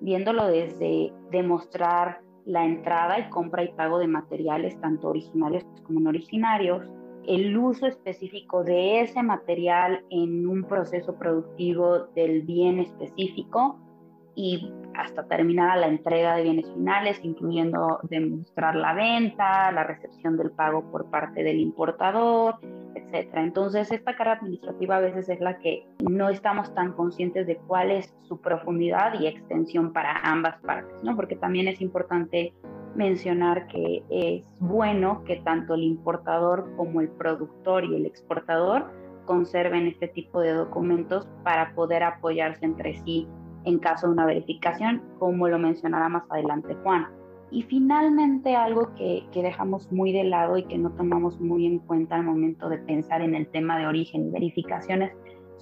viéndolo 0.00 0.46
desde 0.46 1.10
demostrar 1.30 2.20
la 2.44 2.64
entrada 2.64 3.18
y 3.18 3.28
compra 3.30 3.64
y 3.64 3.72
pago 3.72 3.98
de 3.98 4.06
materiales, 4.06 4.80
tanto 4.80 5.08
originarios 5.08 5.64
como 5.84 6.00
no 6.00 6.10
originarios, 6.10 6.86
el 7.26 7.56
uso 7.56 7.86
específico 7.86 8.64
de 8.64 9.02
ese 9.02 9.22
material 9.22 10.04
en 10.10 10.48
un 10.48 10.64
proceso 10.64 11.14
productivo 11.16 12.06
del 12.14 12.42
bien 12.42 12.80
específico, 12.80 13.78
y 14.34 14.72
hasta 14.94 15.26
terminar 15.26 15.78
la 15.78 15.88
entrega 15.88 16.36
de 16.36 16.42
bienes 16.42 16.70
finales, 16.72 17.20
incluyendo 17.22 18.00
demostrar 18.04 18.76
la 18.76 18.92
venta, 18.94 19.70
la 19.72 19.84
recepción 19.84 20.36
del 20.36 20.50
pago 20.50 20.90
por 20.90 21.10
parte 21.10 21.42
del 21.42 21.58
importador, 21.58 22.56
etc. 22.94 23.28
Entonces, 23.34 23.90
esta 23.90 24.16
carga 24.16 24.34
administrativa 24.34 24.96
a 24.96 25.00
veces 25.00 25.28
es 25.28 25.40
la 25.40 25.58
que 25.58 25.86
no 26.08 26.28
estamos 26.28 26.74
tan 26.74 26.92
conscientes 26.92 27.46
de 27.46 27.56
cuál 27.56 27.90
es 27.90 28.14
su 28.22 28.40
profundidad 28.40 29.18
y 29.20 29.26
extensión 29.26 29.92
para 29.92 30.18
ambas 30.22 30.60
partes, 30.60 31.02
¿no? 31.02 31.16
Porque 31.16 31.36
también 31.36 31.68
es 31.68 31.80
importante 31.80 32.52
mencionar 32.94 33.68
que 33.68 34.02
es 34.10 34.44
bueno 34.58 35.22
que 35.24 35.36
tanto 35.36 35.74
el 35.74 35.84
importador 35.84 36.68
como 36.76 37.00
el 37.00 37.08
productor 37.08 37.84
y 37.84 37.94
el 37.94 38.06
exportador 38.06 38.90
conserven 39.26 39.86
este 39.86 40.08
tipo 40.08 40.40
de 40.40 40.52
documentos 40.52 41.28
para 41.44 41.72
poder 41.74 42.02
apoyarse 42.02 42.64
entre 42.64 42.98
sí 43.04 43.28
en 43.64 43.78
caso 43.78 44.06
de 44.06 44.12
una 44.12 44.26
verificación, 44.26 45.02
como 45.18 45.48
lo 45.48 45.58
mencionará 45.58 46.08
más 46.08 46.24
adelante 46.30 46.74
Juan. 46.82 47.06
Y 47.50 47.62
finalmente 47.62 48.54
algo 48.54 48.94
que, 48.94 49.26
que, 49.32 49.42
dejamos 49.42 49.90
muy 49.90 50.12
de 50.12 50.22
lado 50.22 50.56
y 50.56 50.64
que 50.64 50.78
no 50.78 50.90
tomamos 50.92 51.40
muy 51.40 51.66
en 51.66 51.80
cuenta 51.80 52.14
al 52.14 52.22
momento 52.22 52.68
de 52.68 52.78
pensar 52.78 53.22
en 53.22 53.34
el 53.34 53.48
tema 53.48 53.76
de 53.76 53.86
origen 53.86 54.28
y 54.28 54.30
verificaciones 54.30 55.12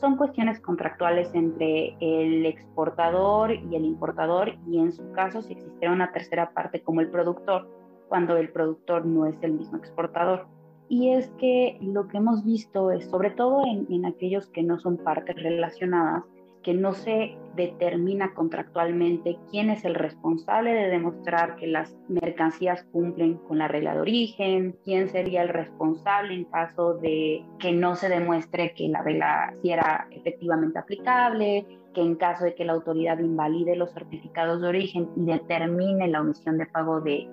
son 0.00 0.16
cuestiones 0.16 0.60
contractuales 0.60 1.34
entre 1.34 1.96
el 2.00 2.46
exportador 2.46 3.52
y 3.52 3.74
el 3.74 3.84
importador 3.84 4.54
y 4.68 4.78
en 4.78 4.92
su 4.92 5.10
caso 5.12 5.42
si 5.42 5.54
existiera 5.54 5.92
una 5.92 6.12
tercera 6.12 6.52
parte 6.52 6.82
como 6.82 7.00
el 7.00 7.10
productor, 7.10 7.68
cuando 8.08 8.36
el 8.36 8.50
productor 8.50 9.04
no 9.04 9.26
es 9.26 9.36
el 9.42 9.52
mismo 9.52 9.76
exportador. 9.76 10.46
Y 10.88 11.10
es 11.10 11.28
que 11.38 11.78
lo 11.82 12.08
que 12.08 12.16
hemos 12.18 12.44
visto 12.44 12.90
es, 12.90 13.10
sobre 13.10 13.30
todo 13.30 13.62
en, 13.66 13.86
en 13.92 14.06
aquellos 14.06 14.48
que 14.48 14.62
no 14.62 14.78
son 14.78 14.96
partes 14.98 15.36
relacionadas, 15.36 16.24
que 16.68 16.74
no 16.74 16.92
se 16.92 17.34
determina 17.56 18.34
contractualmente 18.34 19.38
quién 19.50 19.70
es 19.70 19.86
el 19.86 19.94
responsable 19.94 20.74
de 20.74 20.90
demostrar 20.90 21.56
que 21.56 21.66
las 21.66 21.96
mercancías 22.08 22.84
cumplen 22.92 23.38
con 23.38 23.56
la 23.56 23.68
regla 23.68 23.94
de 23.94 24.00
origen, 24.02 24.76
quién 24.84 25.08
sería 25.08 25.40
el 25.40 25.48
responsable 25.48 26.34
en 26.34 26.44
caso 26.44 26.92
de 26.92 27.42
que 27.58 27.72
no 27.72 27.96
se 27.96 28.10
demuestre 28.10 28.74
que 28.74 28.86
la 28.88 29.02
regla 29.02 29.54
sí 29.62 29.70
era 29.70 30.08
efectivamente 30.10 30.78
aplicable, 30.78 31.66
que 31.94 32.02
en 32.02 32.16
caso 32.16 32.44
de 32.44 32.54
que 32.54 32.66
la 32.66 32.74
autoridad 32.74 33.18
invalide 33.18 33.74
los 33.74 33.94
certificados 33.94 34.60
de 34.60 34.68
origen 34.68 35.08
y 35.16 35.24
determine 35.24 36.06
la 36.06 36.20
omisión 36.20 36.58
de 36.58 36.66
pago 36.66 37.00
de 37.00 37.30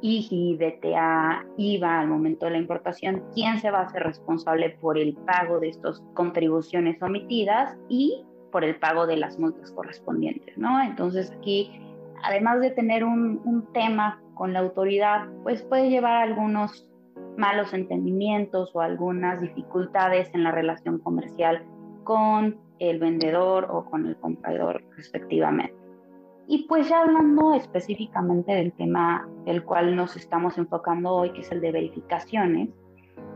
IGI, 0.00 0.58
DTA, 0.58 1.44
IVA 1.56 2.00
al 2.02 2.06
momento 2.06 2.46
de 2.46 2.52
la 2.52 2.58
importación, 2.58 3.24
quién 3.34 3.58
se 3.58 3.72
va 3.72 3.80
a 3.80 3.86
hacer 3.86 4.04
responsable 4.04 4.78
por 4.80 4.96
el 4.96 5.16
pago 5.26 5.58
de 5.58 5.70
estas 5.70 6.00
contribuciones 6.14 7.02
omitidas 7.02 7.76
y 7.88 8.24
por 8.56 8.64
el 8.64 8.76
pago 8.76 9.06
de 9.06 9.18
las 9.18 9.38
multas 9.38 9.70
correspondientes, 9.72 10.56
¿no? 10.56 10.82
Entonces 10.82 11.30
aquí, 11.30 11.78
además 12.22 12.58
de 12.62 12.70
tener 12.70 13.04
un, 13.04 13.68
tema 13.74 14.18
con 14.32 14.54
la 14.54 14.60
autoridad, 14.60 15.26
pues 15.42 15.62
puede 15.64 15.90
llevar 15.90 16.12
a 16.12 16.22
algunos 16.22 16.88
malos 17.36 17.74
entendimientos 17.74 18.70
o 18.74 18.80
algunas 18.80 19.42
dificultades 19.42 20.30
en 20.32 20.42
la 20.42 20.52
relación 20.52 21.00
comercial 21.00 21.66
con 22.04 22.56
el 22.78 22.98
vendedor 22.98 23.68
o 23.70 23.84
con 23.84 24.06
el 24.06 24.16
comprador 24.16 24.82
respectivamente. 24.96 25.76
Y 26.48 26.66
pues 26.66 26.88
ya 26.88 27.02
hablando 27.02 27.52
específicamente 27.52 28.52
del 28.52 28.72
tema 28.72 29.28
del 29.44 29.64
cual 29.64 29.96
nos 29.96 30.16
estamos 30.16 30.56
enfocando 30.56 31.12
hoy, 31.12 31.30
que 31.34 31.42
es 31.42 31.52
el 31.52 31.60
de 31.60 31.72
verificaciones, 31.72 32.70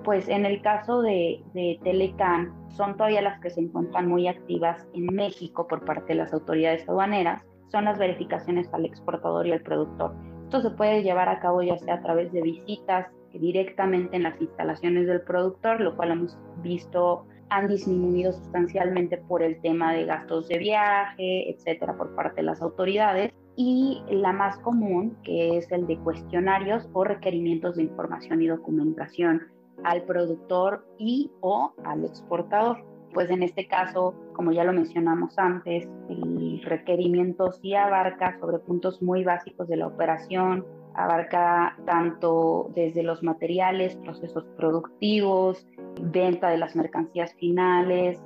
pues 0.05 0.29
en 0.29 0.47
el 0.47 0.63
caso 0.63 1.03
de, 1.03 1.43
de 1.55 1.79
Telecan, 1.83 2.53
son 2.71 2.97
todavía 2.97 3.23
las 3.23 3.41
que 3.41 3.51
se 3.51 3.61
encuentran 3.61 4.09
muy 4.09 4.29
activas 4.29 4.87
en 4.95 5.07
México 5.07 5.67
por 5.67 5.85
parte 5.85 6.09
de 6.09 6.21
las 6.21 6.33
autoridades 6.33 6.89
aduaneras, 6.89 7.43
son 7.71 7.85
las 7.85 7.99
verificaciones 7.99 8.73
al 8.73 8.85
exportador 8.85 9.47
y 9.47 9.53
al 9.53 9.63
productor. 9.63 10.15
Esto 10.45 10.63
se 10.63 10.71
puede 10.71 11.03
llevar 11.03 11.29
a 11.29 11.41
cabo 11.41 11.63
ya 11.63 11.79
sea 11.79 11.95
a 11.95 12.03
través 12.03 12.33
de 12.33 12.43
visitas 12.43 13.07
directamente 13.33 14.17
en 14.17 14.25
las 14.25 14.41
instalaciones 14.41 15.07
del 15.07 15.23
productor, 15.23 15.81
lo 15.81 15.97
cual 15.97 16.11
hemos 16.11 16.39
visto 16.63 17.27
han 17.51 17.69
disminuido 17.69 18.33
sustancialmente 18.33 19.19
por 19.19 19.43
el 19.43 19.61
tema 19.61 19.93
de 19.93 20.07
gastos 20.07 20.49
de 20.49 20.59
viaje, 20.59 21.51
etcétera, 21.51 21.97
por 21.97 22.15
parte 22.15 22.37
de 22.37 22.45
las 22.45 22.63
autoridades. 22.63 23.33
Y 23.57 24.03
la 24.09 24.33
más 24.33 24.59
común, 24.59 25.17
que 25.25 25.59
es 25.59 25.71
el 25.73 25.87
de 25.87 25.99
cuestionarios 25.99 26.89
o 26.93 27.05
requerimientos 27.05 27.77
de 27.77 27.83
información 27.83 28.41
y 28.41 28.47
documentación 28.47 29.43
al 29.85 30.03
productor 30.03 30.87
y 30.99 31.31
o 31.41 31.73
al 31.85 32.05
exportador. 32.05 32.85
Pues 33.13 33.29
en 33.31 33.43
este 33.43 33.67
caso, 33.67 34.15
como 34.35 34.53
ya 34.53 34.65
lo 34.65 34.73
mencionamos 34.73 35.37
antes, 35.39 35.89
el 36.09 36.63
requerimiento 36.63 37.51
sí 37.53 37.75
abarca 37.75 38.39
sobre 38.39 38.61
puntos 38.61 39.03
muy 39.03 39.25
básicos 39.25 39.67
de 39.69 39.77
la 39.77 39.89
operación, 39.89 40.65
abarca 40.95 41.77
tanto 41.87 42.71
desde 42.75 43.03
los 43.03 43.23
materiales, 43.23 43.97
procesos 43.97 44.45
productivos, 44.57 45.67
venta 46.01 46.51
de 46.51 46.59
las 46.59 46.77
mercancías 46.77 47.35
finales, 47.35 48.23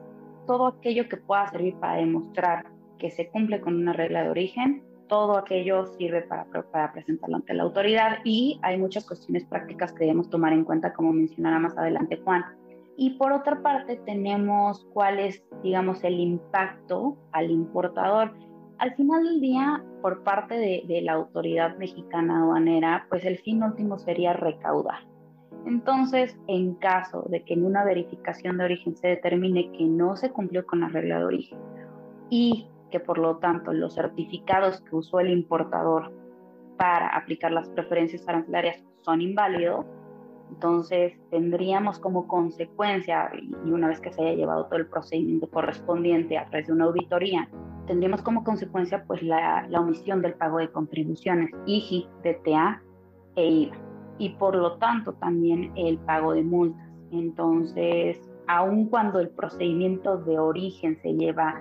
todo 0.46 0.66
aquello 0.66 1.08
que 1.08 1.16
pueda 1.16 1.48
servir 1.48 1.76
para 1.76 1.96
demostrar 1.96 2.66
que 2.98 3.10
se 3.10 3.28
cumple 3.28 3.60
con 3.60 3.76
una 3.76 3.94
regla 3.94 4.22
de 4.22 4.30
origen 4.30 4.82
todo 5.08 5.36
aquello 5.36 5.86
sirve 5.98 6.22
para, 6.22 6.44
para, 6.44 6.92
presentarlo 6.92 7.36
ante 7.36 7.54
la 7.54 7.64
autoridad 7.64 8.18
y 8.24 8.58
hay 8.62 8.78
muchas 8.78 9.06
cuestiones 9.06 9.44
prácticas 9.44 9.92
que 9.92 10.00
debemos 10.00 10.30
tomar 10.30 10.52
en 10.52 10.64
cuenta, 10.64 10.92
como 10.92 11.12
mencionará 11.12 11.58
más 11.58 11.76
adelante 11.76 12.20
Juan. 12.24 12.44
Y 12.96 13.10
por 13.10 13.32
otra 13.32 13.60
parte 13.60 13.96
tenemos 14.06 14.86
cuál 14.92 15.18
es, 15.18 15.42
digamos, 15.62 16.04
el 16.04 16.20
impacto 16.20 17.16
al 17.32 17.50
importador. 17.50 18.32
Al 18.78 18.94
final 18.94 19.24
del 19.24 19.40
día, 19.40 19.84
por 20.00 20.22
parte 20.22 20.54
de, 20.54 20.84
de 20.86 21.02
la 21.02 21.14
autoridad 21.14 21.76
mexicana 21.76 22.38
aduanera, 22.38 23.06
pues 23.08 23.24
el 23.24 23.38
fin 23.38 23.62
último 23.62 23.98
sería 23.98 24.32
recaudar. 24.32 25.00
Entonces, 25.66 26.38
en 26.46 26.74
caso 26.74 27.24
de 27.28 27.42
que 27.44 27.54
en 27.54 27.64
una 27.64 27.84
verificación 27.84 28.58
de 28.58 28.64
origen 28.64 28.96
se 28.96 29.08
determine 29.08 29.72
que 29.72 29.84
no 29.84 30.16
se 30.16 30.30
cumplió 30.30 30.66
con 30.66 30.80
la 30.80 30.88
regla 30.88 31.18
de 31.18 31.24
origen 31.24 31.58
y 32.30 32.68
que 32.94 33.00
por 33.00 33.18
lo 33.18 33.38
tanto 33.38 33.72
los 33.72 33.96
certificados 33.96 34.80
que 34.82 34.94
usó 34.94 35.18
el 35.18 35.28
importador 35.30 36.12
para 36.76 37.08
aplicar 37.08 37.50
las 37.50 37.68
preferencias 37.70 38.22
arancelarias 38.28 38.84
son 39.00 39.20
inválidos, 39.20 39.84
entonces 40.48 41.12
tendríamos 41.28 41.98
como 41.98 42.28
consecuencia, 42.28 43.32
y 43.34 43.68
una 43.68 43.88
vez 43.88 44.00
que 44.00 44.12
se 44.12 44.22
haya 44.22 44.34
llevado 44.34 44.66
todo 44.66 44.76
el 44.76 44.86
procedimiento 44.86 45.50
correspondiente 45.50 46.38
a 46.38 46.46
través 46.46 46.68
de 46.68 46.72
una 46.72 46.84
auditoría, 46.84 47.48
tendríamos 47.88 48.22
como 48.22 48.44
consecuencia 48.44 49.02
pues 49.08 49.20
la, 49.24 49.66
la 49.68 49.80
omisión 49.80 50.22
del 50.22 50.34
pago 50.34 50.58
de 50.58 50.70
contribuciones, 50.70 51.50
IGI, 51.66 52.06
DTA 52.22 52.80
e 53.34 53.44
IVA, 53.44 53.76
y 54.18 54.28
por 54.36 54.54
lo 54.54 54.76
tanto 54.76 55.14
también 55.14 55.72
el 55.74 55.98
pago 55.98 56.32
de 56.32 56.44
multas. 56.44 56.88
Entonces, 57.10 58.20
aun 58.46 58.86
cuando 58.88 59.18
el 59.18 59.30
procedimiento 59.30 60.18
de 60.18 60.38
origen 60.38 60.96
se 61.02 61.12
lleva 61.14 61.60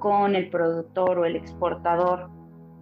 con 0.00 0.34
el 0.34 0.50
productor 0.50 1.18
o 1.18 1.24
el 1.24 1.36
exportador, 1.36 2.28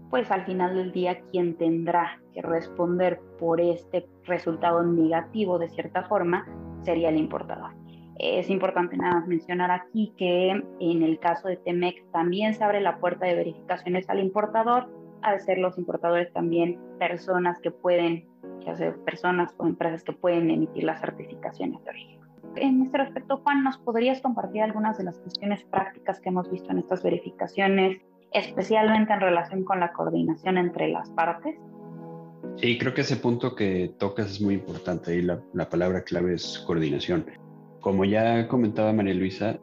pues 0.09 0.31
al 0.31 0.47
final 0.47 0.75
del 0.75 0.93
día 0.93 1.21
quien 1.31 1.57
tendrá 1.59 2.19
que 2.33 2.41
responder 2.41 3.21
por 3.39 3.61
este 3.61 4.09
resultado 4.25 4.83
negativo 4.83 5.59
de 5.59 5.69
cierta 5.69 6.05
forma 6.05 6.47
sería 6.83 7.11
el 7.11 7.19
importador. 7.19 7.73
Es 8.19 8.49
importante 8.51 8.97
nada 8.97 9.21
más 9.21 9.29
mencionar 9.29 9.71
aquí 9.71 10.13
que 10.17 10.51
en 10.51 11.03
el 11.03 11.19
caso 11.21 11.49
de 11.49 11.57
Temec 11.57 12.03
también 12.11 12.55
se 12.55 12.65
abre 12.65 12.81
la 12.81 12.99
puerta 12.99 13.27
de 13.27 13.35
verificaciones 13.35 14.09
al 14.09 14.21
importador, 14.21 14.89
al 15.23 15.41
ser 15.41 15.59
los 15.59 15.79
importadores 15.79 16.33
también 16.33 16.81
personas 16.99 17.61
que 17.61 17.71
pueden, 17.71 18.27
ya 18.65 18.77
sea 18.77 18.95
personas 19.05 19.55
o 19.59 19.67
empresas 19.67 20.03
que 20.03 20.13
pueden 20.13 20.51
emitir 20.51 20.85
las 20.85 21.01
certificaciones 21.01 21.85
de 21.85 21.91
origen. 21.91 22.28
En 22.61 22.83
este 22.83 22.99
respecto, 22.99 23.39
Juan, 23.39 23.63
¿nos 23.63 23.79
podrías 23.79 24.21
compartir 24.21 24.63
algunas 24.63 24.99
de 24.99 25.05
las 25.05 25.19
cuestiones 25.19 25.63
prácticas 25.65 26.21
que 26.21 26.29
hemos 26.29 26.51
visto 26.51 26.71
en 26.71 26.79
estas 26.79 27.03
verificaciones, 27.03 28.01
especialmente 28.33 29.13
en 29.13 29.21
relación 29.21 29.65
con 29.65 29.81
la 29.81 29.93
coordinación 29.93 30.59
entre 30.59 30.89
las 30.89 31.11
partes? 31.11 31.57
Sí, 32.57 32.79
creo 32.79 32.95
que 32.95 33.03
ese 33.03 33.17
punto 33.17 33.55
que 33.55 33.95
tocas 33.99 34.33
es 34.33 34.41
muy 34.41 34.55
importante 34.55 35.15
y 35.15 35.23
la, 35.23 35.41
la 35.53 35.69
palabra 35.69 36.03
clave 36.03 36.35
es 36.35 36.59
coordinación. 36.67 37.27
Como 37.81 38.05
ya 38.05 38.49
comentaba 38.49 38.93
María 38.93 39.15
Luisa, 39.15 39.59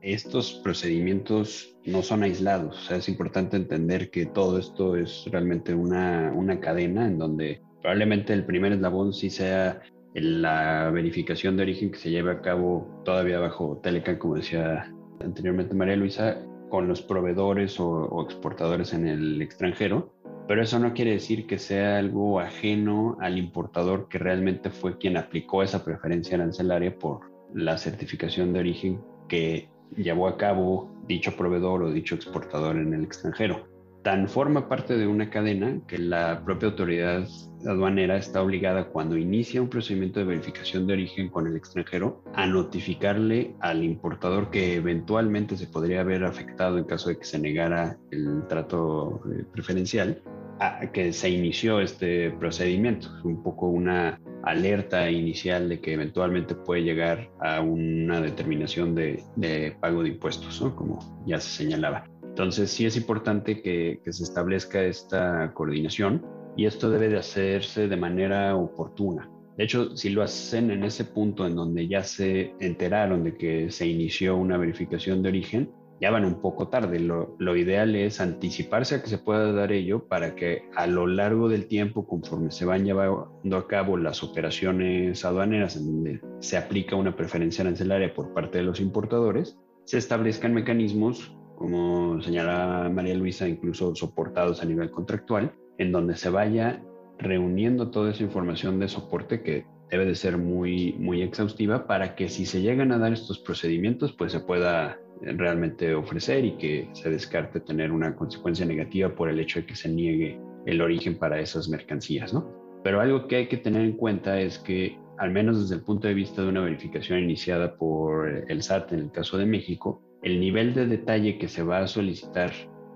estos 0.00 0.54
procedimientos 0.64 1.76
no 1.84 2.02
son 2.02 2.22
aislados, 2.22 2.78
o 2.78 2.80
sea, 2.80 2.96
es 2.96 3.08
importante 3.08 3.56
entender 3.56 4.10
que 4.10 4.24
todo 4.26 4.58
esto 4.58 4.96
es 4.96 5.26
realmente 5.30 5.74
una, 5.74 6.32
una 6.34 6.58
cadena 6.58 7.06
en 7.06 7.18
donde 7.18 7.60
probablemente 7.82 8.32
el 8.32 8.46
primer 8.46 8.72
eslabón 8.72 9.12
sí 9.12 9.28
sea 9.28 9.82
la 10.14 10.90
verificación 10.90 11.56
de 11.56 11.62
origen 11.62 11.92
que 11.92 11.98
se 11.98 12.10
lleve 12.10 12.32
a 12.32 12.40
cabo 12.40 13.02
todavía 13.04 13.38
bajo 13.38 13.80
Telecan, 13.82 14.16
como 14.16 14.36
decía 14.36 14.92
anteriormente 15.20 15.74
María 15.74 15.96
Luisa, 15.96 16.38
con 16.68 16.88
los 16.88 17.02
proveedores 17.02 17.78
o, 17.78 18.22
exportadores 18.22 18.92
en 18.92 19.06
el 19.06 19.42
extranjero, 19.42 20.14
pero 20.48 20.62
eso 20.62 20.78
no 20.78 20.94
quiere 20.94 21.12
decir 21.12 21.46
que 21.46 21.58
sea 21.58 21.98
algo 21.98 22.40
ajeno 22.40 23.16
al 23.20 23.38
importador 23.38 24.08
que 24.08 24.18
realmente 24.18 24.70
fue 24.70 24.98
quien 24.98 25.16
aplicó 25.16 25.62
esa 25.62 25.84
preferencia 25.84 26.36
arancelaria 26.36 26.96
por 26.96 27.30
la 27.54 27.76
certificación 27.76 28.52
de 28.52 28.60
origen 28.60 29.00
que 29.28 29.68
llevó 29.96 30.28
a 30.28 30.36
cabo 30.36 30.90
dicho 31.06 31.36
proveedor 31.36 31.82
o 31.82 31.92
dicho 31.92 32.14
exportador 32.14 32.76
en 32.76 32.94
el 32.94 33.04
extranjero. 33.04 33.69
Tan 34.02 34.28
forma 34.28 34.66
parte 34.66 34.96
de 34.96 35.06
una 35.06 35.28
cadena 35.28 35.78
que 35.86 35.98
la 35.98 36.42
propia 36.44 36.70
autoridad 36.70 37.26
aduanera 37.66 38.16
está 38.16 38.42
obligada 38.42 38.88
cuando 38.88 39.18
inicia 39.18 39.60
un 39.60 39.68
procedimiento 39.68 40.20
de 40.20 40.26
verificación 40.26 40.86
de 40.86 40.94
origen 40.94 41.28
con 41.28 41.46
el 41.46 41.54
extranjero 41.54 42.22
a 42.34 42.46
notificarle 42.46 43.54
al 43.60 43.84
importador 43.84 44.50
que 44.50 44.76
eventualmente 44.76 45.56
se 45.56 45.66
podría 45.66 46.00
haber 46.00 46.24
afectado 46.24 46.78
en 46.78 46.84
caso 46.84 47.10
de 47.10 47.18
que 47.18 47.24
se 47.24 47.38
negara 47.38 47.98
el 48.10 48.46
trato 48.48 49.20
eh, 49.30 49.44
preferencial 49.52 50.22
a 50.60 50.90
que 50.92 51.12
se 51.12 51.30
inició 51.30 51.80
este 51.80 52.30
procedimiento. 52.32 53.08
Es 53.18 53.24
un 53.24 53.42
poco 53.42 53.68
una 53.68 54.20
alerta 54.44 55.10
inicial 55.10 55.68
de 55.68 55.80
que 55.80 55.94
eventualmente 55.94 56.54
puede 56.54 56.82
llegar 56.82 57.30
a 57.40 57.60
una 57.60 58.20
determinación 58.20 58.94
de, 58.94 59.76
pago 59.80 60.02
de 60.02 60.10
impuestos, 60.10 60.60
¿no? 60.62 60.74
como 60.74 61.24
ya 61.26 61.40
se 61.40 61.50
señalaba. 61.50 62.04
Entonces 62.40 62.70
sí 62.70 62.86
es 62.86 62.96
importante 62.96 63.60
que, 63.60 64.00
se 64.02 64.24
establezca 64.24 64.82
esta 64.82 65.52
coordinación 65.52 66.24
y 66.56 66.64
esto 66.64 66.88
debe 66.88 67.10
de 67.10 67.18
hacerse 67.18 67.86
de 67.86 67.96
manera 67.98 68.56
oportuna. 68.56 69.30
De 69.58 69.64
hecho, 69.64 69.94
si 69.94 70.08
lo 70.08 70.22
hacen 70.22 70.70
en 70.70 70.82
ese 70.84 71.04
punto 71.04 71.46
en 71.46 71.54
donde 71.54 71.86
ya 71.86 72.02
se 72.02 72.54
enteraron 72.58 73.24
de 73.24 73.36
que 73.36 73.70
se 73.70 73.86
inició 73.86 74.38
una 74.38 74.56
verificación 74.56 75.22
de 75.22 75.28
origen, 75.28 75.70
ya 76.00 76.10
van 76.10 76.24
un 76.24 76.40
poco 76.40 76.68
tarde. 76.68 76.98
Lo, 76.98 77.56
ideal 77.56 77.94
es 77.94 78.22
anticiparse 78.22 78.94
a 78.94 79.02
que 79.02 79.10
se 79.10 79.18
pueda 79.18 79.52
dar 79.52 79.70
ello 79.70 80.08
para 80.08 80.34
que 80.34 80.62
a 80.74 80.86
lo 80.86 81.06
largo 81.06 81.50
del 81.50 81.66
tiempo, 81.66 82.06
conforme 82.06 82.50
se 82.52 82.64
van 82.64 82.86
llevando 82.86 83.56
a 83.56 83.68
cabo 83.68 83.98
las 83.98 84.22
operaciones 84.22 85.26
aduaneras 85.26 85.76
en 85.76 85.84
donde 85.84 86.20
se 86.38 86.56
aplica 86.56 86.96
una 86.96 87.14
preferencia 87.14 87.60
arancelaria 87.60 88.14
por 88.14 88.32
parte 88.32 88.56
de 88.56 88.64
los 88.64 88.80
importadores, 88.80 89.58
se 89.84 89.98
establezcan 89.98 90.54
mecanismos, 90.54 91.36
como 91.60 92.22
señala 92.22 92.88
María 92.88 93.14
Luisa, 93.14 93.46
incluso 93.46 93.94
soportados 93.94 94.62
a 94.62 94.64
nivel 94.64 94.90
contractual, 94.90 95.52
en 95.76 95.92
donde 95.92 96.16
se 96.16 96.30
vaya 96.30 96.82
reuniendo 97.18 97.90
toda 97.90 98.12
esa 98.12 98.22
información 98.22 98.80
de 98.80 98.88
soporte 98.88 99.42
que 99.42 99.66
debe 99.90 100.06
de 100.06 100.14
ser 100.14 100.38
muy, 100.38 100.94
muy 100.94 101.20
exhaustiva 101.20 101.86
para 101.86 102.14
que 102.14 102.30
si 102.30 102.46
se 102.46 102.62
llegan 102.62 102.92
a 102.92 102.98
dar 102.98 103.12
estos 103.12 103.40
procedimientos, 103.40 104.14
pues 104.14 104.32
se 104.32 104.40
pueda 104.40 104.98
realmente 105.20 105.94
ofrecer 105.94 106.46
y 106.46 106.56
que 106.56 106.88
se 106.94 107.10
descarte 107.10 107.60
tener 107.60 107.92
una 107.92 108.16
consecuencia 108.16 108.64
negativa 108.64 109.14
por 109.14 109.28
el 109.28 109.38
hecho 109.38 109.60
de 109.60 109.66
que 109.66 109.76
se 109.76 109.90
niegue 109.90 110.40
el 110.64 110.80
origen 110.80 111.18
para 111.18 111.40
esas 111.40 111.68
mercancías, 111.68 112.32
¿no? 112.32 112.50
Pero 112.82 113.02
algo 113.02 113.28
que 113.28 113.36
hay 113.36 113.48
que 113.48 113.58
tener 113.58 113.82
en 113.82 113.98
cuenta 113.98 114.40
es 114.40 114.58
que, 114.58 114.98
al 115.18 115.30
menos 115.30 115.60
desde 115.60 115.74
el 115.74 115.82
punto 115.82 116.08
de 116.08 116.14
vista 116.14 116.40
de 116.40 116.48
una 116.48 116.62
verificación 116.62 117.18
iniciada 117.18 117.76
por 117.76 118.46
el 118.48 118.62
SAT 118.62 118.94
en 118.94 119.00
el 119.00 119.10
caso 119.10 119.36
de 119.36 119.44
México, 119.44 120.02
el 120.22 120.40
nivel 120.40 120.74
de 120.74 120.86
detalle 120.86 121.38
que 121.38 121.48
se 121.48 121.62
va 121.62 121.78
a 121.80 121.86
solicitar 121.86 122.52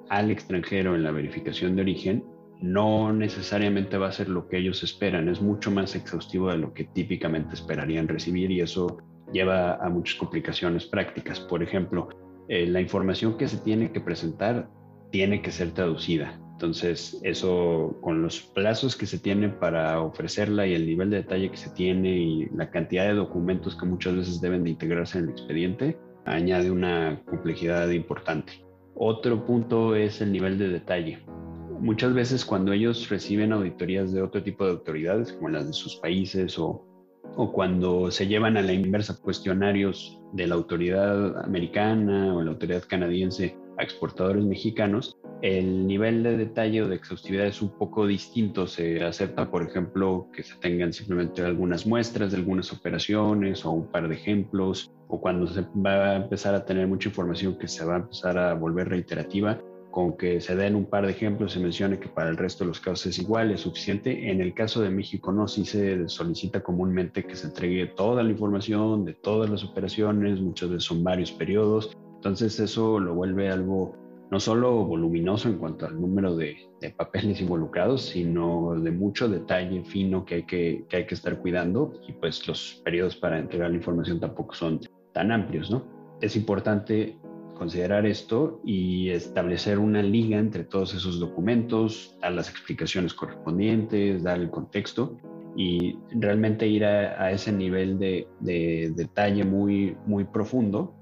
al 0.08 0.30
extranjero 0.30 0.94
en 0.94 1.02
la 1.02 1.10
verificación 1.10 1.76
de 1.76 1.82
origen 1.82 2.24
no 2.60 3.12
necesariamente 3.12 3.98
va 3.98 4.08
a 4.08 4.12
ser 4.12 4.28
lo 4.28 4.48
que 4.48 4.58
ellos 4.58 4.82
esperan, 4.82 5.28
es 5.28 5.40
mucho 5.40 5.70
más 5.70 5.94
exhaustivo 5.94 6.50
de 6.50 6.58
lo 6.58 6.72
que 6.72 6.84
típicamente 6.84 7.54
esperarían 7.54 8.08
recibir 8.08 8.50
y 8.50 8.60
eso 8.60 8.98
lleva 9.32 9.74
a 9.76 9.88
muchas 9.88 10.16
complicaciones 10.16 10.86
prácticas. 10.86 11.40
Por 11.40 11.62
ejemplo, 11.62 12.08
eh, 12.48 12.66
la 12.66 12.80
información 12.80 13.36
que 13.36 13.48
se 13.48 13.58
tiene 13.58 13.90
que 13.92 14.00
presentar 14.00 14.70
tiene 15.10 15.42
que 15.42 15.50
ser 15.50 15.72
traducida. 15.72 16.40
Entonces, 16.52 17.20
eso 17.22 17.98
con 18.00 18.22
los 18.22 18.40
plazos 18.40 18.96
que 18.96 19.06
se 19.06 19.18
tienen 19.18 19.58
para 19.58 20.00
ofrecerla 20.00 20.66
y 20.66 20.74
el 20.74 20.86
nivel 20.86 21.10
de 21.10 21.16
detalle 21.18 21.50
que 21.50 21.56
se 21.56 21.70
tiene 21.70 22.16
y 22.16 22.46
la 22.54 22.70
cantidad 22.70 23.06
de 23.06 23.14
documentos 23.14 23.76
que 23.76 23.86
muchas 23.86 24.14
veces 24.14 24.40
deben 24.40 24.62
de 24.64 24.70
integrarse 24.70 25.18
en 25.18 25.24
el 25.24 25.30
expediente, 25.30 25.98
añade 26.24 26.70
una 26.70 27.20
complejidad 27.26 27.88
importante. 27.90 28.64
Otro 28.94 29.44
punto 29.44 29.94
es 29.96 30.20
el 30.20 30.32
nivel 30.32 30.58
de 30.58 30.68
detalle. 30.68 31.18
Muchas 31.80 32.14
veces 32.14 32.44
cuando 32.44 32.72
ellos 32.72 33.08
reciben 33.08 33.52
auditorías 33.52 34.12
de 34.12 34.22
otro 34.22 34.42
tipo 34.42 34.64
de 34.64 34.72
autoridades, 34.72 35.32
como 35.32 35.48
las 35.50 35.66
de 35.66 35.72
sus 35.72 35.96
países 35.96 36.58
o 36.58 36.84
o 37.36 37.52
cuando 37.52 38.10
se 38.10 38.26
llevan 38.26 38.56
a 38.56 38.62
la 38.62 38.72
inversa 38.72 39.16
cuestionarios 39.20 40.20
de 40.32 40.46
la 40.46 40.54
autoridad 40.54 41.44
americana 41.44 42.34
o 42.34 42.42
la 42.42 42.50
autoridad 42.52 42.84
canadiense 42.86 43.56
a 43.78 43.82
exportadores 43.82 44.44
mexicanos, 44.44 45.16
el 45.42 45.86
nivel 45.86 46.22
de 46.22 46.36
detalle 46.36 46.82
o 46.82 46.88
de 46.88 46.96
exhaustividad 46.96 47.46
es 47.46 47.60
un 47.60 47.70
poco 47.70 48.06
distinto. 48.06 48.66
Se 48.66 49.02
acepta, 49.04 49.50
por 49.50 49.62
ejemplo, 49.62 50.28
que 50.32 50.42
se 50.42 50.54
tengan 50.56 50.92
simplemente 50.92 51.42
algunas 51.42 51.86
muestras 51.86 52.32
de 52.32 52.38
algunas 52.38 52.72
operaciones 52.72 53.64
o 53.64 53.72
un 53.72 53.86
par 53.88 54.08
de 54.08 54.14
ejemplos, 54.14 54.90
o 55.08 55.20
cuando 55.20 55.46
se 55.46 55.62
va 55.76 56.12
a 56.12 56.16
empezar 56.16 56.54
a 56.54 56.64
tener 56.64 56.86
mucha 56.86 57.08
información 57.08 57.58
que 57.58 57.68
se 57.68 57.84
va 57.84 57.96
a 57.96 57.98
empezar 57.98 58.38
a 58.38 58.54
volver 58.54 58.88
reiterativa, 58.88 59.60
con 59.90 60.16
que 60.16 60.40
se 60.40 60.56
den 60.56 60.74
un 60.74 60.86
par 60.86 61.06
de 61.06 61.12
ejemplos, 61.12 61.52
se 61.52 61.60
mencione 61.60 62.00
que 62.00 62.08
para 62.08 62.28
el 62.28 62.36
resto 62.36 62.64
de 62.64 62.68
los 62.68 62.80
casos 62.80 63.06
es 63.06 63.18
igual, 63.18 63.52
es 63.52 63.60
suficiente. 63.60 64.28
En 64.30 64.40
el 64.40 64.52
caso 64.52 64.80
de 64.80 64.90
México 64.90 65.30
no, 65.30 65.46
sí 65.46 65.64
se 65.64 66.08
solicita 66.08 66.62
comúnmente 66.62 67.22
que 67.24 67.36
se 67.36 67.46
entregue 67.46 67.86
toda 67.86 68.22
la 68.24 68.30
información 68.30 69.04
de 69.04 69.14
todas 69.14 69.48
las 69.48 69.62
operaciones, 69.62 70.40
muchas 70.40 70.70
veces 70.70 70.84
son 70.84 71.04
varios 71.04 71.30
periodos, 71.30 71.96
entonces 72.24 72.58
eso 72.58 72.98
lo 72.98 73.14
vuelve 73.14 73.50
algo 73.50 73.94
no 74.30 74.40
solo 74.40 74.82
voluminoso 74.82 75.50
en 75.50 75.58
cuanto 75.58 75.86
al 75.86 76.00
número 76.00 76.34
de, 76.34 76.56
papeles 76.96 77.40
involucrados, 77.40 78.06
sino 78.06 78.74
de 78.80 78.90
mucho 78.90 79.28
detalle 79.28 79.84
fino 79.84 80.24
que 80.24 80.36
hay 80.36 80.42
que, 80.44 80.84
que 80.88 80.96
hay 80.96 81.06
que 81.06 81.14
estar 81.14 81.38
cuidando 81.38 81.92
y 82.08 82.12
pues 82.12 82.48
los 82.48 82.80
periodos 82.82 83.16
para 83.16 83.38
entregar 83.38 83.70
la 83.70 83.76
información 83.76 84.20
tampoco 84.20 84.54
son 84.54 84.80
tan 85.12 85.32
amplios, 85.32 85.70
¿no? 85.70 85.84
Es 86.22 86.34
importante 86.34 87.18
considerar 87.58 88.06
esto 88.06 88.60
y 88.64 89.10
establecer 89.10 89.78
una 89.78 90.02
liga 90.02 90.38
entre 90.38 90.64
todos 90.64 90.94
esos 90.94 91.20
documentos, 91.20 92.16
dar 92.22 92.32
las 92.32 92.48
explicaciones 92.48 93.12
correspondientes, 93.12 94.22
dar 94.22 94.40
el 94.40 94.50
contexto 94.50 95.16
y 95.56 95.96
realmente 96.10 96.66
ir 96.66 96.84
a, 96.84 97.30
ese 97.30 97.52
nivel 97.52 97.98
de, 97.98 98.26
detalle 98.40 99.44
muy, 99.44 99.96
muy 100.06 100.24
profundo. 100.24 100.94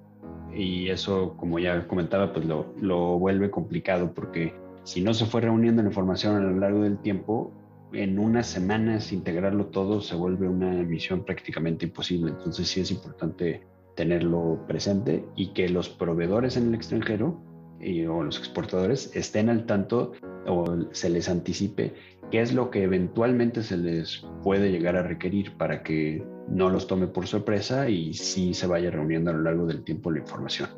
Y 0.55 0.89
eso, 0.91 1.35
como 1.37 1.59
ya 1.59 1.87
comentaba, 1.87 2.33
pues 2.33 2.45
lo, 2.45 2.75
lo 2.81 3.19
vuelve 3.19 3.51
complicado 3.51 4.13
porque 4.13 4.55
si 4.85 5.01
no 5.01 5.15
se 5.15 5.27
fue 5.27 5.41
reuniendo 5.41 5.83
la 5.83 5.89
información 5.89 6.37
a 6.37 6.41
lo 6.41 6.59
largo 6.59 6.83
del 6.83 6.99
tiempo, 6.99 7.53
en 7.93 8.19
unas 8.19 8.47
semanas 8.47 9.13
integrarlo 9.13 9.67
todo 9.67 10.01
se 10.01 10.17
vuelve 10.17 10.49
una 10.49 10.71
misión 10.83 11.25
prácticamente 11.25 11.87
imposible. 11.87 12.33
Entonces 12.33 12.69
sí 12.69 12.81
es 12.81 12.91
importante 12.91 13.63
tenerlo 13.97 14.65
presente 14.67 15.25
y 15.37 15.53
que 15.53 15.69
los 15.69 15.89
proveedores 15.89 16.57
en 16.57 16.69
el 16.69 16.75
extranjero 16.75 17.41
o 18.09 18.23
los 18.23 18.39
exportadores 18.39 19.15
estén 19.15 19.49
al 19.49 19.67
tanto 19.67 20.13
o 20.47 20.77
se 20.93 21.11
les 21.11 21.29
anticipe 21.29 21.95
qué 22.33 22.41
es 22.41 22.55
lo 22.55 22.71
que 22.71 22.83
eventualmente 22.83 23.63
se 23.63 23.77
les 23.77 24.27
puede 24.43 24.73
llegar 24.73 24.97
a 24.97 25.03
requerir 25.03 25.53
para 25.59 25.83
que 25.83 26.25
no 26.49 26.71
los 26.71 26.87
tome 26.87 27.07
por 27.07 27.27
sorpresa 27.27 27.91
y 27.91 28.15
sí 28.15 28.55
se 28.55 28.67
vaya 28.67 28.91
reuniendo 28.91 29.31
a 29.31 29.35
lo 29.35 29.43
largo 29.43 29.67
del 29.67 29.85
tiempo 29.85 30.11
la 30.11 30.21
información. 30.21 30.71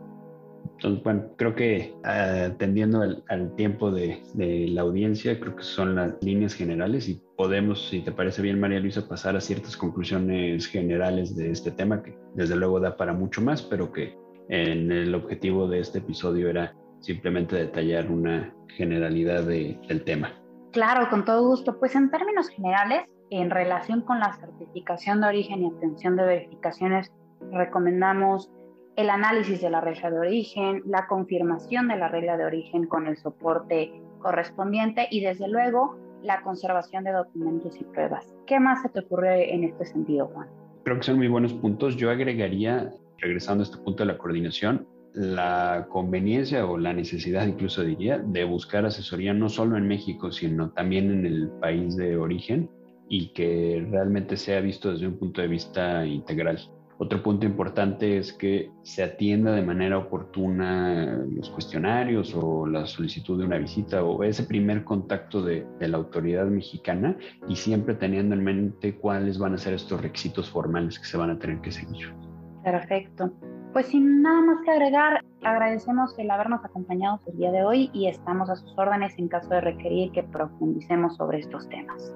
Entonces, 0.73 1.05
bueno, 1.05 1.27
creo 1.37 1.55
que 1.55 1.95
atendiendo 2.03 3.03
al, 3.29 3.55
tiempo 3.55 3.93
de, 3.93 4.21
de, 4.35 4.67
la 4.67 4.81
audiencia, 4.81 5.39
creo 5.39 5.55
que 5.55 5.63
son 5.63 5.95
las 5.95 6.21
líneas 6.23 6.55
generales 6.55 7.09
y 7.09 7.23
podemos, 7.37 7.89
si 7.89 8.01
te 8.01 8.11
parece 8.11 8.43
bien, 8.43 8.59
María 8.59 8.81
Luisa, 8.81 9.07
pasar 9.07 9.37
a 9.37 9.41
ciertas 9.41 9.77
conclusiones 9.77 10.67
generales 10.67 11.37
de 11.37 11.53
este 11.53 11.71
tema 11.71 12.03
que 12.03 12.19
desde 12.35 12.57
luego 12.57 12.81
da 12.81 12.97
para 12.97 13.13
mucho 13.13 13.41
más, 13.41 13.63
pero 13.63 13.93
que 13.93 14.19
en 14.49 14.91
el 14.91 15.15
objetivo 15.15 15.69
de 15.69 15.79
este 15.79 15.99
episodio 15.99 16.51
era 16.51 16.75
simplemente 16.99 17.55
detallar 17.55 18.11
una 18.11 18.53
generalidad 18.77 19.45
de, 19.45 19.79
del 19.87 20.03
tema. 20.03 20.44
Claro, 20.75 21.09
con 21.09 21.25
todo 21.25 21.49
gusto. 21.49 21.79
Pues 21.79 21.95
en 21.95 22.11
términos 22.11 22.49
generales, 22.51 23.05
en 23.31 23.49
relación 23.49 24.03
con 24.03 24.21
la 24.21 24.35
certificación 24.35 25.23
de 25.23 25.29
origen 25.29 25.63
y 25.63 25.69
atención 25.69 26.17
de 26.17 26.25
verificaciones 26.25 27.11
Recomendamos 27.53 28.51
el 28.97 29.11
análisis 29.11 29.61
de 29.61 29.71
la 29.71 29.81
regla 29.81 30.11
de 30.11 30.19
origen, 30.19 30.83
la 30.87 31.07
confirmación 31.07 31.89
de 31.89 31.97
la 31.97 32.09
regla 32.09 32.37
de 32.37 32.45
origen 32.45 32.87
con 32.87 33.07
el 33.07 33.17
soporte 33.17 33.93
correspondiente 34.21 35.09
y 35.11 35.21
desde 35.21 35.49
luego 35.49 35.99
la 36.23 36.43
conservación 36.43 37.05
de 37.05 37.13
documentos 37.13 37.79
y 37.81 37.85
pruebas. 37.85 38.35
¿Qué 38.47 38.59
más 38.61 38.83
se 38.83 38.89
te 38.89 39.01
ocurre 39.01 39.55
en 39.55 39.65
este 39.65 39.85
sentido, 39.85 40.27
Juan? 40.29 40.49
Creo 40.85 40.97
que 40.97 41.03
son 41.03 41.17
muy 41.17 41.29
buenos 41.29 41.53
puntos. 41.53 41.97
Yo 41.97 42.11
agregaría, 42.11 42.93
regresando 43.19 43.63
a 43.63 43.67
este 43.67 43.79
punto 43.79 44.05
de 44.05 44.13
la 44.13 44.19
coordinación, 44.19 44.87
la 45.15 45.87
conveniencia 45.91 46.67
o 46.67 46.77
la 46.77 46.93
necesidad, 46.93 47.47
incluso 47.47 47.83
diría, 47.83 48.19
de 48.19 48.45
buscar 48.45 48.85
asesoría 48.85 49.33
no 49.33 49.49
solo 49.49 49.77
en 49.77 49.87
México, 49.87 50.33
sino 50.33 50.71
también 50.71 51.11
en 51.11 51.27
el 51.27 51.49
país 51.61 51.97
de 51.97 52.17
origen 52.17 52.69
y 53.09 53.29
que 53.29 53.87
realmente 53.91 54.37
sea 54.37 54.61
visto 54.61 54.91
desde 54.91 55.07
un 55.07 55.19
punto 55.19 55.41
de 55.41 55.49
vista 55.49 56.05
integral. 56.05 56.59
Otro 56.99 57.23
punto 57.23 57.45
importante 57.45 58.19
es 58.19 58.33
que 58.33 58.71
se 58.83 59.03
atienda 59.03 59.53
de 59.53 59.63
manera 59.63 59.99
oportuna 59.99 61.25
los 61.29 61.51
cuestionarios 61.51 62.35
o 62.37 62.67
la 62.67 62.87
solicitud 62.87 63.39
de 63.39 63.47
una 63.47 63.59
visita 63.59 64.05
o 64.05 64.23
ese 64.23 64.45
primer 64.45 64.85
contacto 64.85 65.43
de, 65.43 65.67
la 65.81 65.97
autoridad 65.97 66.47
mexicana 66.47 67.17
y 67.49 67.57
siempre 67.57 67.95
teniendo 67.95 68.35
en 68.35 68.45
mente 68.45 68.97
cuáles 68.97 69.39
van 69.39 69.55
a 69.55 69.59
ser 69.59 69.75
estos 69.75 70.01
requisitos 70.01 70.49
formales 70.49 70.99
que 70.99 71.07
se 71.07 71.17
van 71.17 71.31
a 71.31 71.39
tener 71.39 71.61
que 71.61 71.73
seguir. 71.73 72.15
Perfecto. 72.63 73.33
Pues 73.75 73.89
sin 73.89 74.23
nada 74.23 74.41
más 74.41 74.65
que 74.65 74.71
agregar, 74.71 75.21
agradecemos 75.43 76.17
el 76.17 76.31
habernos 76.31 76.65
acompañado 76.65 77.21
el 77.27 77.37
día 77.37 77.51
de 77.51 77.65
hoy 77.65 77.91
y 77.93 78.07
estamos 78.07 78.49
a 78.49 78.55
sus 78.55 78.73
órdenes 78.79 79.19
en 79.19 79.27
caso 79.27 79.49
de 79.49 79.61
requerir 79.61 80.13
que 80.13 80.23
profundicemos 80.23 81.17
sobre 81.17 81.41
estos 81.41 81.69
temas. 81.69 82.15